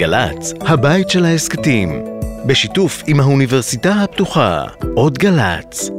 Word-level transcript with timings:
גל"צ, 0.00 0.52
הבית 0.60 1.10
של 1.10 1.24
ההסכתים, 1.24 2.04
בשיתוף 2.46 3.02
עם 3.06 3.20
האוניברסיטה 3.20 3.92
הפתוחה, 3.92 4.64
עוד 4.94 5.18
גל"צ. 5.18 5.90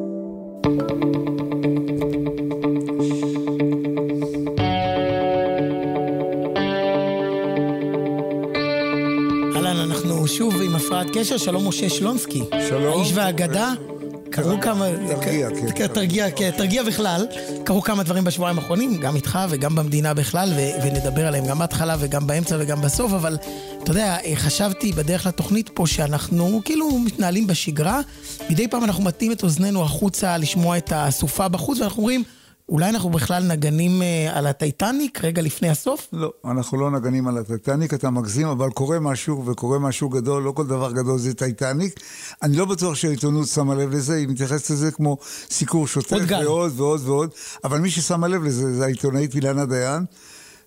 אהלן, 9.55 9.79
אנחנו 9.89 10.27
שוב 10.27 10.61
עם 10.61 10.75
הפרעת 10.75 11.07
קשר, 11.13 11.37
שלום 11.37 11.67
משה 11.67 11.89
שלונסקי. 11.89 12.43
שלום. 12.69 12.99
האיש 12.99 13.11
והאגדה. 13.13 13.73
קרו 14.31 14.61
כמה... 14.61 14.85
תרגיע, 15.21 15.49
כן. 15.75 15.87
תרגיע, 15.87 16.31
כן, 16.31 16.51
תרגיע 16.57 16.83
בכלל. 16.83 17.27
קרו 17.63 17.81
כמה 17.81 18.03
דברים 18.03 18.23
בשבועיים 18.23 18.59
האחרונים, 18.59 18.97
גם 18.97 19.15
איתך 19.15 19.39
וגם 19.49 19.75
במדינה 19.75 20.13
בכלל, 20.13 20.53
ו- 20.55 20.83
ונדבר 20.83 21.27
עליהם 21.27 21.45
גם 21.45 21.59
בהתחלה 21.59 21.95
וגם 21.99 22.27
באמצע 22.27 22.57
וגם 22.59 22.81
בסוף, 22.81 23.13
אבל 23.13 23.37
אתה 23.83 23.91
יודע, 23.91 24.17
חשבתי 24.35 24.91
בדרך 24.91 25.25
לתוכנית 25.25 25.69
פה 25.73 25.87
שאנחנו 25.87 26.61
כאילו 26.65 26.99
מתנהלים 26.99 27.47
בשגרה, 27.47 27.99
מדי 28.49 28.67
פעם 28.67 28.83
אנחנו 28.83 29.03
מטים 29.03 29.31
את 29.31 29.43
אוזנינו 29.43 29.83
החוצה 29.83 30.37
לשמוע 30.37 30.77
את 30.77 30.91
הסופה 30.95 31.47
בחוץ, 31.47 31.79
ואנחנו 31.79 31.97
אומרים, 31.97 32.23
אולי 32.71 32.89
אנחנו 32.89 33.09
בכלל 33.09 33.43
נגנים 33.43 34.01
אה, 34.01 34.37
על 34.37 34.47
הטייטניק 34.47 35.23
רגע 35.23 35.41
לפני 35.41 35.69
הסוף? 35.69 36.07
לא, 36.13 36.33
אנחנו 36.45 36.77
לא 36.77 36.91
נגנים 36.91 37.27
על 37.27 37.37
הטייטניק, 37.37 37.93
אתה 37.93 38.09
מגזים, 38.09 38.47
אבל 38.47 38.69
קורה 38.69 38.99
משהו, 38.99 39.45
וקורה 39.45 39.79
משהו 39.79 40.09
גדול, 40.09 40.43
לא 40.43 40.51
כל 40.51 40.67
דבר 40.67 40.91
גדול 40.91 41.19
זה 41.19 41.33
טייטניק. 41.33 41.99
אני 42.43 42.57
לא 42.57 42.65
בטוח 42.65 42.95
שהעיתונות 42.95 43.47
שמה 43.47 43.75
לב 43.75 43.89
לזה, 43.89 44.15
היא 44.15 44.27
מתייחסת 44.27 44.69
לזה 44.69 44.91
כמו 44.91 45.17
סיקור 45.49 45.87
שוטף 45.87 46.13
עוד 46.13 46.21
גל. 46.21 46.47
ועוד 46.47 46.71
ועוד 46.75 47.01
ועוד, 47.05 47.29
אבל 47.63 47.79
מי 47.79 47.91
ששמה 47.91 48.27
לב 48.27 48.43
לזה 48.43 48.73
זה 48.73 48.85
העיתונאית 48.85 49.35
אילנה 49.35 49.65
דיין, 49.65 50.05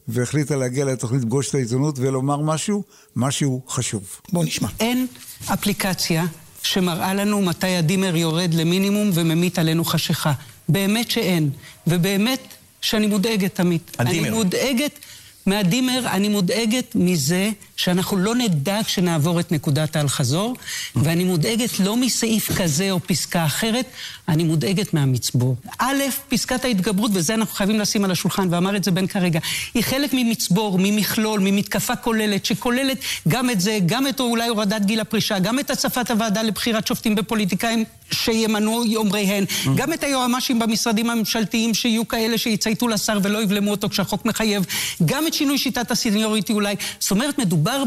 והחליטה 0.09 0.57
להגיע 0.57 0.85
לתוכנית 0.85 1.23
פגוש 1.23 1.51
את 1.51 1.55
העיתונות 1.55 1.99
ולומר 1.99 2.37
משהו, 2.37 2.83
משהו 3.17 3.63
חשוב. 3.69 4.03
בואו 4.33 4.45
נשמע. 4.45 4.69
אין 4.81 5.07
אפליקציה 5.53 6.25
שמראה 6.63 7.15
לנו 7.15 7.43
מתי 7.43 7.77
הדימר 7.77 8.17
יורד 8.17 8.55
למינימום 8.55 9.11
וממיט 9.15 9.59
עלינו 9.59 9.85
חשיכה. 9.85 10.33
באמת 10.69 11.11
שאין. 11.11 11.51
ובאמת 11.87 12.41
שאני 12.81 13.07
מודאגת, 13.07 13.61
עמית. 13.61 13.97
אני 14.01 14.31
מודאגת 14.31 14.99
מהדימר, 15.47 16.01
אני 16.07 16.29
מודאגת 16.29 16.93
מזה 16.95 17.51
שאנחנו 17.77 18.17
לא 18.17 18.35
נדע 18.35 18.81
כשנעבור 18.85 19.41
את 19.41 19.53
נקודת 19.53 19.97
האל-חזור, 19.97 20.57
ואני 20.97 21.25
מודאגת 21.25 21.81
לא 21.81 21.97
מסעיף 21.97 22.53
כזה 22.53 22.91
או 22.91 23.01
פסקה 23.01 23.45
אחרת, 23.45 23.87
אני 24.29 24.45
מודאגת 24.45 24.95
מהמצבור. 24.95 25.57
א', 25.79 26.03
פסקת 26.29 26.65
ההתגברות, 26.65 27.11
וזה 27.15 27.35
אנחנו 27.35 27.55
חייבים 27.55 27.81
לשים 27.81 28.05
על 28.05 28.11
השולחן, 28.11 28.49
ואמר 28.51 28.77
את 28.77 28.85
זה 28.85 28.91
בן 28.91 29.07
כרגע, 29.07 29.41
היא 29.75 29.83
חלק 29.83 30.11
ממצבור, 30.13 30.79
ממכלול, 30.79 31.41
ממתקפה 31.41 31.97
כוללת, 31.97 32.45
שכוללת 32.45 32.99
גם 33.29 33.51
את 33.51 33.61
זה, 33.61 33.79
גם 33.87 34.07
את 34.07 34.21
אולי 34.21 34.49
הורדת 34.49 34.85
גיל 34.85 35.01
הפרישה, 35.01 35.39
גם 35.39 35.59
את 35.59 35.71
הצפת 35.71 36.11
הוועדה 36.11 36.43
לבחירת 36.43 36.87
שופטים 36.87 37.15
ופוליטיקאים 37.19 37.85
שימנו 38.11 38.83
אומריהן, 38.97 39.45
גם 39.75 39.93
את 39.93 40.05
היועמ"שים 40.05 40.59
במשרדים 40.59 41.11
הממשלתיים 41.11 41.75
שיהיו 41.75 42.09
כאלה 42.09 42.39
שיצייתו 42.39 42.89
לשר 42.89 43.19
ולא 43.23 43.43
יבלמו 43.43 43.71
אותו 43.71 43.89
כשהחוק 43.89 44.25
מחייב, 44.25 44.67
גם 45.05 45.27
את 45.27 45.34
שינוי 45.35 45.59
שיטת 45.59 45.91
הסניוריטי 45.91 46.53
אולי. 46.53 46.75
זאת 47.01 47.11
אומרת, 47.11 47.39
מדובר 47.39 47.83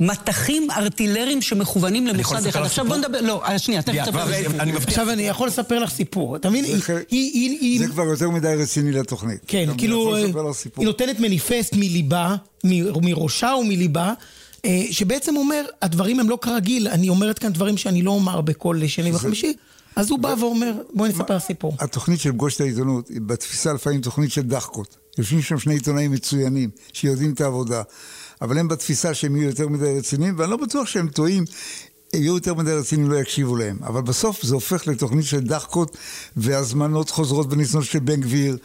במטחים 0.00 0.70
ארטילריים 0.70 1.42
שמכוונים 1.42 2.06
יכול 2.06 2.16
למוסד 2.18 2.34
לספר 2.36 2.48
אחד. 2.48 2.60
לך 2.60 2.66
עכשיו 2.66 2.84
בוא 2.84 2.96
סיפור? 2.96 3.08
נדבר, 3.10 3.26
לא, 3.26 3.44
אה, 3.44 3.58
שנייה, 3.58 3.82
תכף 3.82 4.02
תספר 4.04 4.24
לי 4.24 4.36
סיפור. 4.42 4.60
אני. 4.60 4.72
עכשיו 4.72 5.10
אני 5.10 5.22
יכול 5.22 5.48
לספר 5.48 5.78
לך 5.78 5.90
סיפור, 5.90 6.36
אתה 6.36 6.50
מבין? 6.50 6.64
היא- 6.64 6.76
זה- 6.86 7.02
היא- 7.10 7.58
היא- 7.60 7.78
זה 7.78 7.86
כבר 7.86 8.02
יותר 8.04 8.30
מדי 8.30 8.54
רציני 8.58 8.92
לתוכנית. 8.92 9.38
כן, 9.46 9.68
אני 9.68 9.78
כאילו, 9.78 10.18
יכול 10.18 10.46
אה, 10.46 10.52
סיפור. 10.52 10.82
היא 10.84 10.86
נותנת 10.86 11.20
מניפסט 11.20 11.74
מליבה, 11.74 12.36
מראשה 13.02 13.54
ומליבה, 13.60 14.12
אה, 14.64 14.82
שבעצם 14.90 15.36
אומר, 15.36 15.64
הדברים 15.82 16.20
הם 16.20 16.28
לא 16.30 16.38
כרגיל, 16.42 16.88
אני 16.88 17.08
אומרת 17.08 17.38
כאן 17.38 17.52
דברים 17.52 17.76
שאני 17.76 18.02
לא 18.02 18.10
אומר 18.10 18.40
בכל 18.40 18.86
שני 18.86 19.12
וחמישי, 19.12 19.52
אז 19.96 20.10
הוא 20.10 20.18
בא 20.18 20.34
ואומר, 20.40 20.72
בואי 20.94 21.10
נספר 21.10 21.38
סיפור. 21.40 21.76
התוכנית 21.80 22.20
של 22.20 22.32
פגוש 22.32 22.56
את 22.56 22.60
העיתונות 22.60 23.08
היא 23.08 23.20
בתפיסה 23.20 23.72
לפעמים 23.72 24.00
תוכנית 24.00 24.32
של 24.32 24.42
דחקות. 24.42 24.96
יושבים 25.18 25.42
שם 25.42 25.58
שני 25.58 25.74
עיתונאים 25.74 26.10
מצוינים, 26.12 26.70
שיודעים 26.92 27.32
את 27.32 27.40
העבודה, 27.40 27.82
אבל 28.42 28.58
הם 28.58 28.68
בתפיסה 28.68 29.14
שהם 29.14 29.36
יהיו 29.36 29.48
יותר 29.48 29.68
מדי 29.68 29.98
רציניים, 29.98 30.34
ואני 30.38 30.50
לא 30.50 30.56
בטוח 30.56 30.86
שהם 30.86 31.08
טועים. 31.08 31.44
יהיו 32.14 32.34
יותר 32.34 32.54
מדי 32.54 32.72
רציניים, 32.72 33.10
לא 33.10 33.16
יקשיבו 33.16 33.56
להם. 33.56 33.78
אבל 33.82 34.02
בסוף 34.02 34.42
זה 34.42 34.54
הופך 34.54 34.86
לתוכנית 34.86 35.24
של 35.24 35.40
דחקות 35.40 35.96
והזמנות 36.36 37.10
חוזרות 37.10 37.46
וניסיונות 37.52 37.86
של 37.88 37.98
בן 37.98 38.20
גביר. 38.20 38.56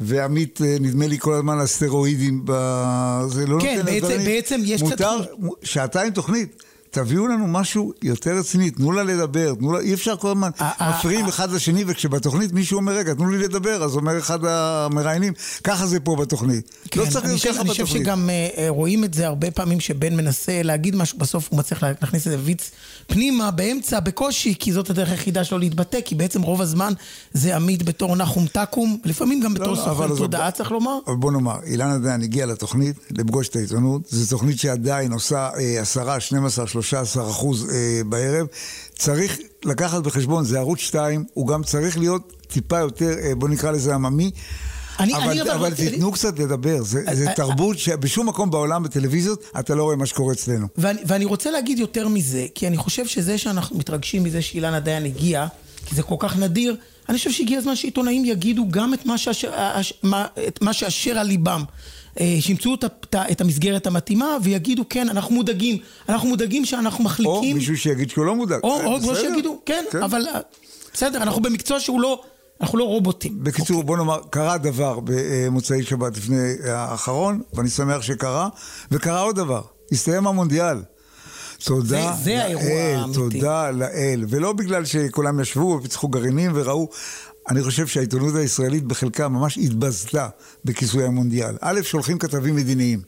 ועמית, 0.00 0.60
אה, 0.64 0.76
נדמה 0.80 1.06
לי 1.06 1.18
כל 1.18 1.34
הזמן 1.34 1.58
על 1.58 1.66
סטרואידים, 1.66 2.40
ב... 2.44 2.52
זה 3.28 3.46
לא 3.46 3.58
כן, 3.60 3.74
נותן 3.78 3.84
בעצם- 3.86 3.96
לדברים. 3.96 4.24
בעצם 4.24 4.60
יש 4.64 4.82
קצת 4.82 4.90
מותר, 4.90 5.24
שעתיים 5.62 6.12
תוכנית. 6.12 6.62
תביאו 6.94 7.26
לנו 7.26 7.46
משהו 7.46 7.92
יותר 8.02 8.30
רציני, 8.36 8.70
תנו 8.70 8.92
לה 8.92 9.02
לדבר, 9.02 9.54
תנו 9.54 9.72
לה, 9.72 9.80
אי 9.80 9.94
אפשר 9.94 10.16
כל 10.16 10.28
הזמן, 10.28 10.50
אה, 10.60 10.70
אה, 10.80 10.98
מפריעים 10.98 11.26
אחד 11.26 11.50
לשני, 11.52 11.84
וכשבתוכנית 11.86 12.52
מישהו 12.52 12.76
אומר, 12.78 12.92
רגע, 12.92 13.14
תנו 13.14 13.30
לי 13.30 13.38
לדבר, 13.38 13.84
אז 13.84 13.96
אומר 13.96 14.18
אחד 14.18 14.38
המראיינים, 14.44 15.32
ככה 15.64 15.86
זה 15.86 16.00
פה 16.00 16.16
בתוכנית. 16.16 16.70
לא 16.96 17.04
צריך 17.04 17.14
כן, 17.14 17.18
אני 17.18 17.28
להיות 17.28 17.38
חושב, 17.40 17.52
ככה 17.52 17.60
אני 17.60 17.68
חושב 17.68 17.82
בתוכנית. 17.82 18.02
שגם 18.04 18.30
אה, 18.30 18.48
אה, 18.58 18.68
רואים 18.68 19.04
את 19.04 19.14
זה 19.14 19.26
הרבה 19.26 19.50
פעמים 19.50 19.80
שבן 19.80 20.16
מנסה 20.16 20.62
להגיד 20.62 20.96
משהו, 20.96 21.18
בסוף 21.18 21.48
הוא 21.50 21.58
מצליח 21.58 21.82
לה- 21.82 21.92
להכניס 22.02 22.26
איזה 22.26 22.38
ויץ 22.44 22.70
פנימה, 23.06 23.50
באמצע, 23.50 24.00
בקושי, 24.00 24.54
כי 24.58 24.72
זאת 24.72 24.90
הדרך 24.90 25.10
היחידה 25.10 25.44
שלו 25.44 25.58
להתבטא, 25.58 25.98
כי 26.04 26.14
בעצם 26.14 26.42
רוב 26.42 26.60
הזמן 26.60 26.92
זה 27.32 27.56
עמית 27.56 27.82
בתור 27.82 28.16
נחום 28.16 28.46
תקום, 28.46 28.98
לפעמים 29.04 29.40
גם 29.40 29.54
בתור 29.54 29.68
לא, 29.68 29.76
סוכן 29.76 30.08
תודעה, 30.16 30.50
צריך 30.50 30.70
לומר. 30.70 30.98
אבל 31.06 31.16
בוא 31.16 31.32
נאמר, 31.32 31.56
אילנה 31.66 31.98
דיין 31.98 32.22
הגיעה 32.22 32.46
לתוכנית, 32.46 32.96
לפגוש 33.10 33.48
את 33.48 33.56
העיתונות, 33.56 34.02
זו 34.10 34.36
תוכנית 34.36 34.58
שעדיין 34.58 35.12
עושה 35.12 35.48
אה, 35.58 35.80
10, 35.80 36.18
12, 36.18 36.66
13 36.66 36.81
אחוז 37.30 37.70
אה, 37.72 38.00
בערב. 38.06 38.46
צריך 38.98 39.38
לקחת 39.64 40.02
בחשבון, 40.02 40.44
זה 40.44 40.58
ערוץ 40.58 40.78
2, 40.78 41.24
הוא 41.34 41.46
גם 41.48 41.62
צריך 41.62 41.98
להיות 41.98 42.32
טיפה 42.48 42.78
יותר, 42.78 43.10
אה, 43.18 43.34
בוא 43.34 43.48
נקרא 43.48 43.70
לזה 43.70 43.94
עממי. 43.94 44.30
אני- 44.98 45.14
אבל, 45.16 45.30
אני 45.30 45.42
אבל, 45.42 45.50
אבל- 45.50 45.74
תיתנו 45.74 46.12
קצת 46.12 46.38
לדבר, 46.38 46.82
זה, 46.82 47.00
זה 47.12 47.28
אה, 47.28 47.34
תרבות 47.34 47.78
שבשום 47.78 48.28
מקום 48.28 48.50
בעולם 48.50 48.82
בטלוויזיות 48.82 49.44
אתה 49.60 49.74
לא 49.74 49.82
רואה 49.82 49.96
מה 49.96 50.06
שקורה 50.06 50.32
אצלנו. 50.34 50.66
ואני, 50.78 51.00
ואני 51.06 51.24
רוצה 51.24 51.50
להגיד 51.50 51.78
יותר 51.78 52.08
מזה, 52.08 52.46
כי 52.54 52.66
אני 52.66 52.76
חושב 52.76 53.06
שזה 53.06 53.38
שאנחנו 53.38 53.78
מתרגשים 53.78 54.24
מזה 54.24 54.42
שאילנה 54.42 54.80
דיין 54.80 55.04
הגיעה, 55.04 55.46
כי 55.86 55.94
זה 55.94 56.02
כל 56.02 56.14
כך 56.18 56.36
נדיר, 56.36 56.76
אני 57.12 57.18
חושב 57.18 57.30
שהגיע 57.30 57.58
הזמן 57.58 57.76
שעיתונאים 57.76 58.24
יגידו 58.24 58.64
גם 58.70 58.94
את 58.94 59.06
מה 59.06 59.18
שאשר, 59.18 59.54
הש- 59.54 59.92
מה, 60.02 60.26
את 60.48 60.62
מה 60.62 60.72
שאשר 60.72 61.18
על 61.18 61.26
ליבם. 61.26 61.62
אה, 62.20 62.36
שימצאו 62.40 62.74
את, 62.74 62.84
את 63.14 63.40
המסגרת 63.40 63.86
המתאימה 63.86 64.36
ויגידו, 64.42 64.84
כן, 64.90 65.08
אנחנו 65.08 65.34
מודאגים. 65.34 65.78
אנחנו 66.08 66.28
מודאגים 66.28 66.64
שאנחנו 66.64 66.98
או 66.98 67.04
מחליקים... 67.04 67.56
מישהו 67.56 67.76
שיגיד 67.76 68.10
שהוא 68.10 68.24
לא 68.24 68.34
מודאג. 68.34 68.60
או, 68.62 68.80
אה, 68.80 68.86
או 68.86 69.00
כמו 69.00 69.10
בסדר. 69.12 69.28
שיגידו, 69.28 69.60
כן, 69.66 69.84
כן. 69.90 70.02
אבל 70.02 70.26
אה, 70.34 70.40
בסדר, 70.94 71.22
אנחנו 71.22 71.42
במקצוע 71.42 71.80
שהוא 71.80 72.00
לא, 72.00 72.20
אנחנו 72.60 72.78
לא 72.78 72.84
רובוטים. 72.84 73.44
בקיצור, 73.44 73.82
בוא 73.82 73.96
נאמר, 73.96 74.18
קרה 74.30 74.58
דבר 74.58 74.98
במוצאי 75.04 75.82
שבת 75.82 76.16
לפני 76.16 76.52
האחרון, 76.64 77.40
ואני 77.54 77.68
שמח 77.68 78.02
שקרה, 78.02 78.48
וקרה 78.90 79.20
עוד 79.20 79.36
דבר, 79.36 79.62
הסתיים 79.92 80.26
המונדיאל. 80.26 80.76
תודה 81.64 81.86
זה- 82.16 82.24
זה 82.24 82.44
האירוע 82.44 82.64
לאל, 82.64 82.96
האמיתי. 83.00 83.18
תודה 83.18 83.70
לאל. 83.70 84.24
ולא 84.28 84.52
בגלל 84.52 84.84
שכולם 84.84 85.40
ישבו 85.40 85.76
ופיצחו 85.80 86.08
גרעינים 86.08 86.50
וראו, 86.54 86.88
אני 87.50 87.62
חושב 87.62 87.86
שהעיתונות 87.86 88.34
הישראלית 88.34 88.84
בחלקה 88.84 89.28
ממש 89.28 89.58
התבזתה 89.58 90.28
בכיסוי 90.64 91.04
המונדיאל. 91.04 91.54
א', 91.60 91.80
שולחים 91.82 92.18
כתבים 92.18 92.56
מדיניים. 92.56 93.00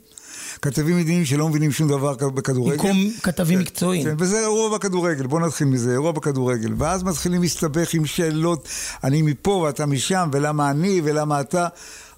כתבים 0.62 0.96
מדיניים 0.96 1.24
שלא 1.24 1.48
מבינים 1.48 1.72
שום 1.72 1.88
דבר 1.88 2.14
בכדורגל. 2.28 2.76
במקום 2.76 3.10
כתבים 3.22 3.58
מקצועיים. 3.58 4.04
כן, 4.04 4.14
וזה 4.18 4.40
אירוע 4.40 4.78
בכדורגל, 4.78 5.26
בוא 5.26 5.40
נתחיל 5.40 5.66
מזה, 5.66 5.92
אירוע 5.92 6.12
בכדורגל. 6.12 6.72
ואז 6.78 7.02
מתחילים 7.02 7.42
להסתבך 7.42 7.94
עם 7.94 8.06
שאלות, 8.06 8.68
אני 9.04 9.22
מפה 9.22 9.50
ואתה 9.50 9.86
משם, 9.86 10.28
ולמה 10.32 10.70
אני 10.70 11.00
ולמה 11.04 11.40
אתה. 11.40 11.66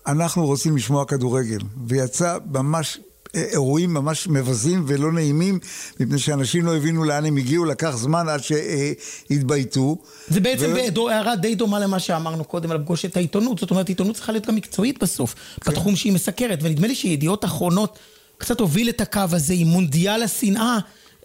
אנחנו 0.07 0.47
רוצים 0.47 0.77
לשמוע 0.77 1.05
כדורגל. 1.05 1.59
ויצא 1.87 2.39
ממש 2.53 3.01
אירועים 3.35 3.95
ממש 3.95 4.29
מבזים 4.29 4.85
ולא 4.87 5.13
נעימים, 5.13 5.59
מפני 6.01 6.19
שאנשים 6.19 6.67
לא 6.67 6.77
הבינו 6.77 7.05
לאן 7.05 7.25
הם 7.25 7.37
הגיעו, 7.37 7.65
לקח 7.65 7.97
זמן 7.97 8.29
עד 8.29 8.41
שהתבייתו. 8.43 9.97
זה 10.29 10.41
בעצם 10.41 10.73
ו- 10.75 11.01
ו... 11.01 11.11
הערה 11.11 11.37
די 11.37 11.55
דומה 11.55 11.79
למה 11.79 11.99
שאמרנו 11.99 12.45
קודם 12.45 12.71
על 12.71 12.79
פגוש 12.79 13.05
את 13.05 13.17
העיתונות. 13.17 13.59
זאת 13.59 13.71
אומרת, 13.71 13.89
עיתונות 13.89 14.17
צריכה 14.17 14.33
להיות 14.33 14.47
גם 14.47 14.55
מקצועית 14.55 15.03
בסוף, 15.03 15.35
כן. 15.35 15.71
בתחום 15.71 15.97
שהיא 15.97 16.13
מסקרת. 16.13 16.59
ונדמה 16.63 16.87
לי 16.87 16.95
שידיעות 16.95 17.45
אחרונות 17.45 17.99
קצת 18.39 18.61
הוביל 18.61 18.89
את 18.89 19.01
הקו 19.01 19.21
הזה 19.33 19.55
עם 19.57 19.67
מונדיאל 19.67 20.23
השנאה. 20.23 20.79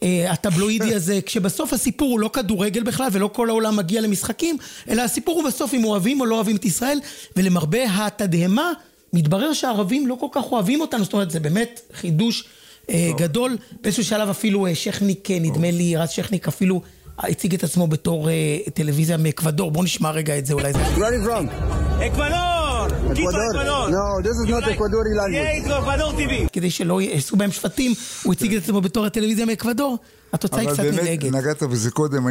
אה, 0.04 0.32
הטבלואידי 0.32 0.96
הזה, 0.96 1.20
כשבסוף 1.26 1.74
הסיפור 1.74 2.12
הוא 2.12 2.20
לא 2.20 2.30
כדורגל 2.34 2.84
בכלל 2.84 3.08
ולא 3.12 3.30
כל 3.34 3.50
העולם 3.50 3.76
מגיע 3.76 4.02
למשחקים, 4.02 4.58
אלא 4.90 5.02
הסיפור 5.02 5.36
הוא 5.36 5.48
בסוף 5.48 5.74
אם 5.74 5.84
אוהבים 5.84 6.20
או 6.20 6.26
לא 6.26 6.36
אוהבים 6.36 6.56
את 6.56 6.66
ישראל, 6.66 7.00
ולמרבה 7.36 7.80
התדהמה, 7.90 8.72
מתברר 9.14 9.54
שהערבים 9.54 10.08
לא 10.08 10.18
כל 10.20 10.28
כך 10.32 10.52
אוהבים 10.52 10.82
אותנו, 10.82 11.04
זאת 11.04 11.14
אומרת, 11.14 11.32
זה 11.32 11.40
באמת 11.40 11.82
חידוש 11.94 12.44
אה, 12.90 13.10
גדול. 13.18 13.58
באיזשהו 13.82 14.04
שלב 14.04 14.30
אפילו 14.30 14.68
אה, 14.68 14.76
שכניק, 14.76 15.32
אה, 15.32 15.38
נדמה 15.42 15.72
לי, 15.72 15.98
רז 15.98 16.10
שכניק 16.10 16.48
אפילו 16.48 16.82
הציג 17.20 17.54
את 17.54 17.64
עצמו 17.64 17.88
בתור 17.88 18.30
אה, 18.30 18.58
טלוויזיה 18.74 19.18
מאקוודור. 19.18 19.72
בואו 19.72 19.84
נשמע 19.84 20.12
רגע 20.12 20.38
את 20.38 20.46
זה, 20.46 20.54
אולי 20.54 20.74
זה... 20.74 20.80
From? 22.90 23.12
Ecuador! 24.72 25.02
כדי 26.54 26.72
שלא 26.72 27.02
יעשו 27.02 27.36
בהם 27.36 27.52
שפטים, 27.52 27.94
הוא 28.24 28.34
הציג 28.34 28.56
את 28.56 28.64
עצמו 28.64 28.82
בתור 28.82 29.06
הטלוויזיה 29.06 29.46
מאקוודור. 29.46 29.98
התוצאה 30.34 30.60
היא 30.60 30.70
קצת 30.70 30.80
נלעגת. 30.80 31.24
אבל 31.24 31.32
באמת, 31.32 31.44
נגעת 31.44 31.64
בזה 31.64 31.92
קודם, 31.92 32.28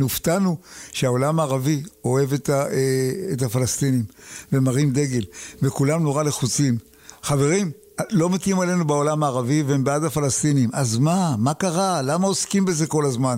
הופתענו 0.00 0.56
שהעולם 0.92 1.40
הערבי 1.40 1.82
אוהב 2.04 2.32
את, 2.32 2.48
ה, 2.48 2.66
אה, 2.66 3.32
את 3.32 3.42
הפלסטינים 3.42 4.04
ומרים 4.52 4.90
דגל, 4.90 5.22
וכולם 5.62 6.02
נורא 6.02 6.22
לחוצים. 6.22 6.78
חברים, 7.22 7.70
לא 8.10 8.30
מתאים 8.30 8.60
עלינו 8.60 8.84
בעולם 8.84 9.22
הערבי 9.22 9.62
והם 9.62 9.84
בעד 9.84 10.04
הפלסטינים. 10.04 10.70
אז 10.72 10.98
מה? 10.98 11.34
מה 11.38 11.54
קרה? 11.54 12.02
למה 12.02 12.26
עוסקים 12.26 12.64
בזה 12.64 12.86
כל 12.86 13.04
הזמן? 13.04 13.36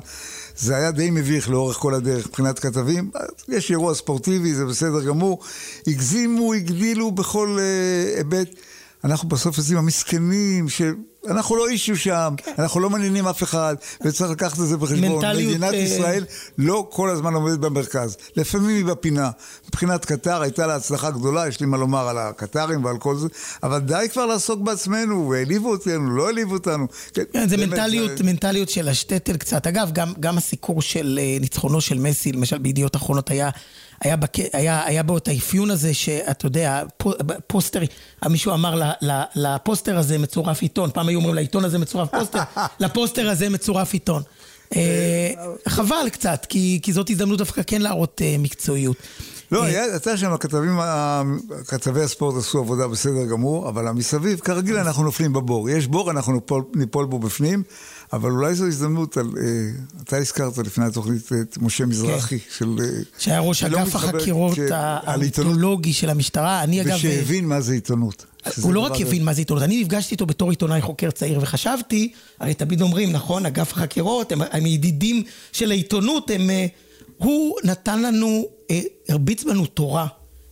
זה 0.58 0.76
היה 0.76 0.90
די 0.90 1.10
מביך 1.10 1.50
לאורך 1.50 1.76
כל 1.76 1.94
הדרך 1.94 2.26
מבחינת 2.26 2.58
כתבים. 2.58 3.10
יש 3.48 3.70
אירוע 3.70 3.94
ספורטיבי, 3.94 4.54
זה 4.54 4.64
בסדר 4.64 5.04
גמור. 5.06 5.42
הגזימו, 5.86 6.54
הגדילו 6.54 7.10
בכל 7.10 7.58
uh, 7.58 8.16
היבט. 8.16 8.48
אנחנו 9.06 9.28
בסוף 9.28 9.58
יוצאים 9.58 9.78
המסכנים, 9.78 10.68
ש... 10.68 10.82
אנחנו 11.28 11.56
לא 11.56 11.68
אישו 11.68 11.96
שם, 11.96 12.34
כן. 12.36 12.52
אנחנו 12.58 12.80
לא 12.80 12.90
מעניינים 12.90 13.26
אף 13.26 13.42
אחד, 13.42 13.76
וצריך 14.04 14.30
לקחת 14.30 14.60
את 14.60 14.66
זה 14.66 14.76
בחשבון. 14.76 15.12
מנטליות... 15.12 15.50
מדינת 15.50 15.72
uh... 15.72 15.76
ישראל 15.76 16.24
לא 16.58 16.88
כל 16.90 17.10
הזמן 17.10 17.34
עומדת 17.34 17.58
במרכז. 17.58 18.16
לפעמים 18.36 18.76
היא 18.76 18.84
בפינה. 18.84 19.30
מבחינת 19.68 20.04
קטר 20.04 20.42
הייתה 20.42 20.66
לה 20.66 20.76
הצלחה 20.76 21.10
גדולה, 21.10 21.48
יש 21.48 21.60
לי 21.60 21.66
מה 21.66 21.76
לומר 21.76 22.08
על 22.08 22.18
הקטרים 22.18 22.84
ועל 22.84 22.98
כל 22.98 23.16
זה, 23.16 23.28
אבל 23.62 23.78
די 23.78 24.06
כבר 24.12 24.26
לעסוק 24.26 24.60
בעצמנו, 24.60 25.28
והעליבו 25.30 25.70
אותנו, 25.70 26.16
לא 26.16 26.26
העליבו 26.26 26.54
אותנו. 26.54 26.86
כן, 27.14 27.22
כן 27.32 27.48
זה 27.48 27.56
מנטליות, 27.56 28.18
זה... 28.18 28.24
מנטליות 28.24 28.68
של 28.68 28.88
השטטל 28.88 29.36
קצת. 29.36 29.66
אגב, 29.66 29.90
גם, 29.92 30.12
גם 30.20 30.38
הסיקור 30.38 30.82
של 30.82 31.18
uh, 31.22 31.40
ניצחונו 31.40 31.80
של 31.80 31.98
מסי, 31.98 32.32
למשל 32.32 32.58
בידיעות 32.58 32.96
אחרונות 32.96 33.30
היה... 33.30 33.50
היה, 34.00 34.16
בק... 34.16 34.32
היה, 34.52 34.86
היה 34.86 35.02
בו 35.02 35.18
את 35.18 35.28
האפיון 35.28 35.70
הזה 35.70 35.94
שאתה 35.94 36.46
יודע, 36.46 36.82
פוסטר, 37.46 37.80
מישהו 38.28 38.52
אמר 38.52 38.82
לפוסטר 39.34 39.98
הזה 39.98 40.18
מצורף 40.18 40.62
עיתון, 40.62 40.90
פעם 40.90 41.08
היו 41.08 41.18
אומרים 41.18 41.34
לעיתון 41.34 41.64
הזה 41.64 41.78
מצורף 41.78 42.08
פוסטר, 42.10 42.42
לפוסטר 42.80 43.30
הזה 43.30 43.48
מצורף 43.48 43.92
עיתון. 43.92 44.22
אה, 44.76 45.30
חבל 45.68 46.08
קצת, 46.12 46.46
כי, 46.48 46.80
כי 46.82 46.92
זאת 46.92 47.10
הזדמנות 47.10 47.38
דווקא 47.38 47.62
כן 47.66 47.82
להראות 47.82 48.22
אה, 48.24 48.36
מקצועיות. 48.38 48.96
לא, 49.52 49.64
אה, 49.64 49.96
אתה 49.96 50.16
שם, 50.16 50.32
הכתבים, 50.32 50.78
כתבי 51.68 52.02
הספורט 52.02 52.36
עשו 52.36 52.58
עבודה 52.58 52.88
בסדר 52.88 53.24
גמור, 53.30 53.68
אבל 53.68 53.88
המסביב, 53.88 54.40
כרגיל 54.40 54.76
אנחנו 54.76 55.02
נופלים 55.02 55.32
בבור. 55.32 55.70
יש 55.70 55.86
בור, 55.86 56.10
אנחנו 56.10 56.40
ניפול 56.74 57.06
בו 57.06 57.18
בפנים. 57.18 57.62
אבל 58.12 58.30
אולי 58.30 58.54
זו 58.54 58.66
הזדמנות 58.66 59.16
על... 59.16 59.30
אה, 59.40 60.02
אתה 60.02 60.16
הזכרת 60.16 60.58
לפני 60.58 60.84
התוכנית 60.84 61.32
את 61.40 61.58
משה 61.60 61.86
מזרחי, 61.86 62.38
כן. 62.38 62.50
של... 62.58 62.76
אה, 62.80 62.86
שהיה 63.18 63.40
ראש 63.40 63.64
אגף 63.64 63.94
החקירות 63.94 64.58
האונתולוגי 64.70 65.92
של 65.92 66.10
המשטרה. 66.10 66.62
אני 66.62 66.82
אגב... 66.82 66.96
ושהבין 66.96 67.46
מה 67.46 67.60
זה 67.60 67.72
עיתונות. 67.72 68.24
הוא 68.62 68.74
לא 68.74 68.80
רק 68.80 69.00
הבין 69.00 69.24
מה 69.24 69.34
זה 69.34 69.40
עיתונות, 69.40 69.62
אני 69.62 69.82
נפגשתי 69.82 70.14
איתו 70.14 70.26
בתור 70.26 70.50
עיתונאי 70.50 70.80
חוקר 70.80 71.10
צעיר 71.10 71.38
וחשבתי, 71.42 72.12
הרי 72.40 72.54
תמיד 72.54 72.82
אומרים, 72.82 73.12
נכון, 73.12 73.46
אגף 73.46 73.72
החקירות, 73.72 74.32
הם, 74.32 74.40
הם 74.50 74.66
ידידים 74.66 75.22
של 75.52 75.70
העיתונות, 75.70 76.30
הם... 76.30 76.50
אה, 76.50 76.66
הוא 77.18 77.56
נתן 77.64 78.02
לנו, 78.02 78.44
הרביץ 79.08 79.44
בנו 79.44 79.66
תורה. 79.66 80.06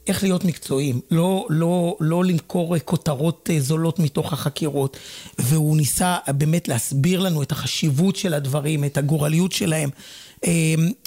איך 0.07 0.23
להיות 0.23 0.45
מקצועיים, 0.45 1.01
לא, 1.11 1.47
לא, 1.51 1.97
לא 2.01 2.25
למכור 2.25 2.79
כותרות 2.79 3.51
אה, 3.53 3.61
זולות 3.61 3.99
מתוך 3.99 4.33
החקירות. 4.33 4.97
והוא 5.39 5.77
ניסה 5.77 6.17
באמת 6.29 6.69
להסביר 6.69 7.21
לנו 7.21 7.43
את 7.43 7.53
החשיבות 7.53 8.17
של 8.17 8.35
הדברים, 8.35 8.85
את 8.85 8.97
הגורליות 8.97 9.53
שלהם. 9.53 9.91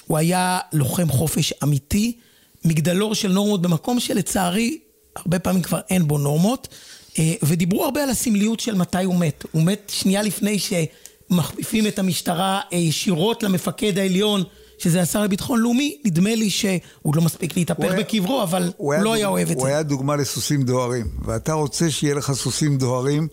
הוא 0.07 0.17
היה 0.17 0.59
לוחם 0.73 1.09
חופש 1.09 1.53
אמיתי, 1.63 2.17
מגדלור 2.65 3.15
של 3.15 3.31
נורמות 3.31 3.61
במקום 3.61 3.99
שלצערי 3.99 4.77
הרבה 5.15 5.39
פעמים 5.39 5.61
כבר 5.61 5.79
אין 5.89 6.07
בו 6.07 6.17
נורמות. 6.17 6.67
אה, 7.19 7.33
ודיברו 7.43 7.85
הרבה 7.85 8.03
על 8.03 8.09
הסמליות 8.09 8.59
של 8.59 8.75
מתי 8.75 9.03
הוא 9.03 9.15
מת. 9.15 9.43
הוא 9.51 9.63
מת 9.63 9.91
שנייה 9.93 10.21
לפני 10.21 10.59
שמכפיפים 10.59 11.87
את 11.87 11.99
המשטרה 11.99 12.61
אה, 12.73 12.77
ישירות 12.77 13.43
למפקד 13.43 13.97
העליון. 13.97 14.43
שזה 14.77 15.01
השר 15.01 15.23
לביטחון 15.23 15.59
לאומי, 15.59 15.97
נדמה 16.05 16.35
לי 16.35 16.49
שהוא 16.49 17.15
לא 17.15 17.21
מספיק 17.21 17.57
להתהפך 17.57 17.91
בקברו, 17.99 18.43
אבל 18.43 18.71
הוא, 18.77 18.93
הוא 18.93 19.03
לא 19.03 19.13
היה 19.13 19.27
אוהב 19.27 19.49
את 19.51 19.57
זה. 19.57 19.61
הוא 19.61 19.67
היה 19.67 19.83
דוגמה 19.83 20.15
לסוסים 20.15 20.63
דוהרים, 20.63 21.07
ואתה 21.25 21.53
רוצה 21.53 21.91
שיהיה 21.91 22.15
לך 22.15 22.31
סוסים 22.31 22.77
דוהרים 22.77 23.27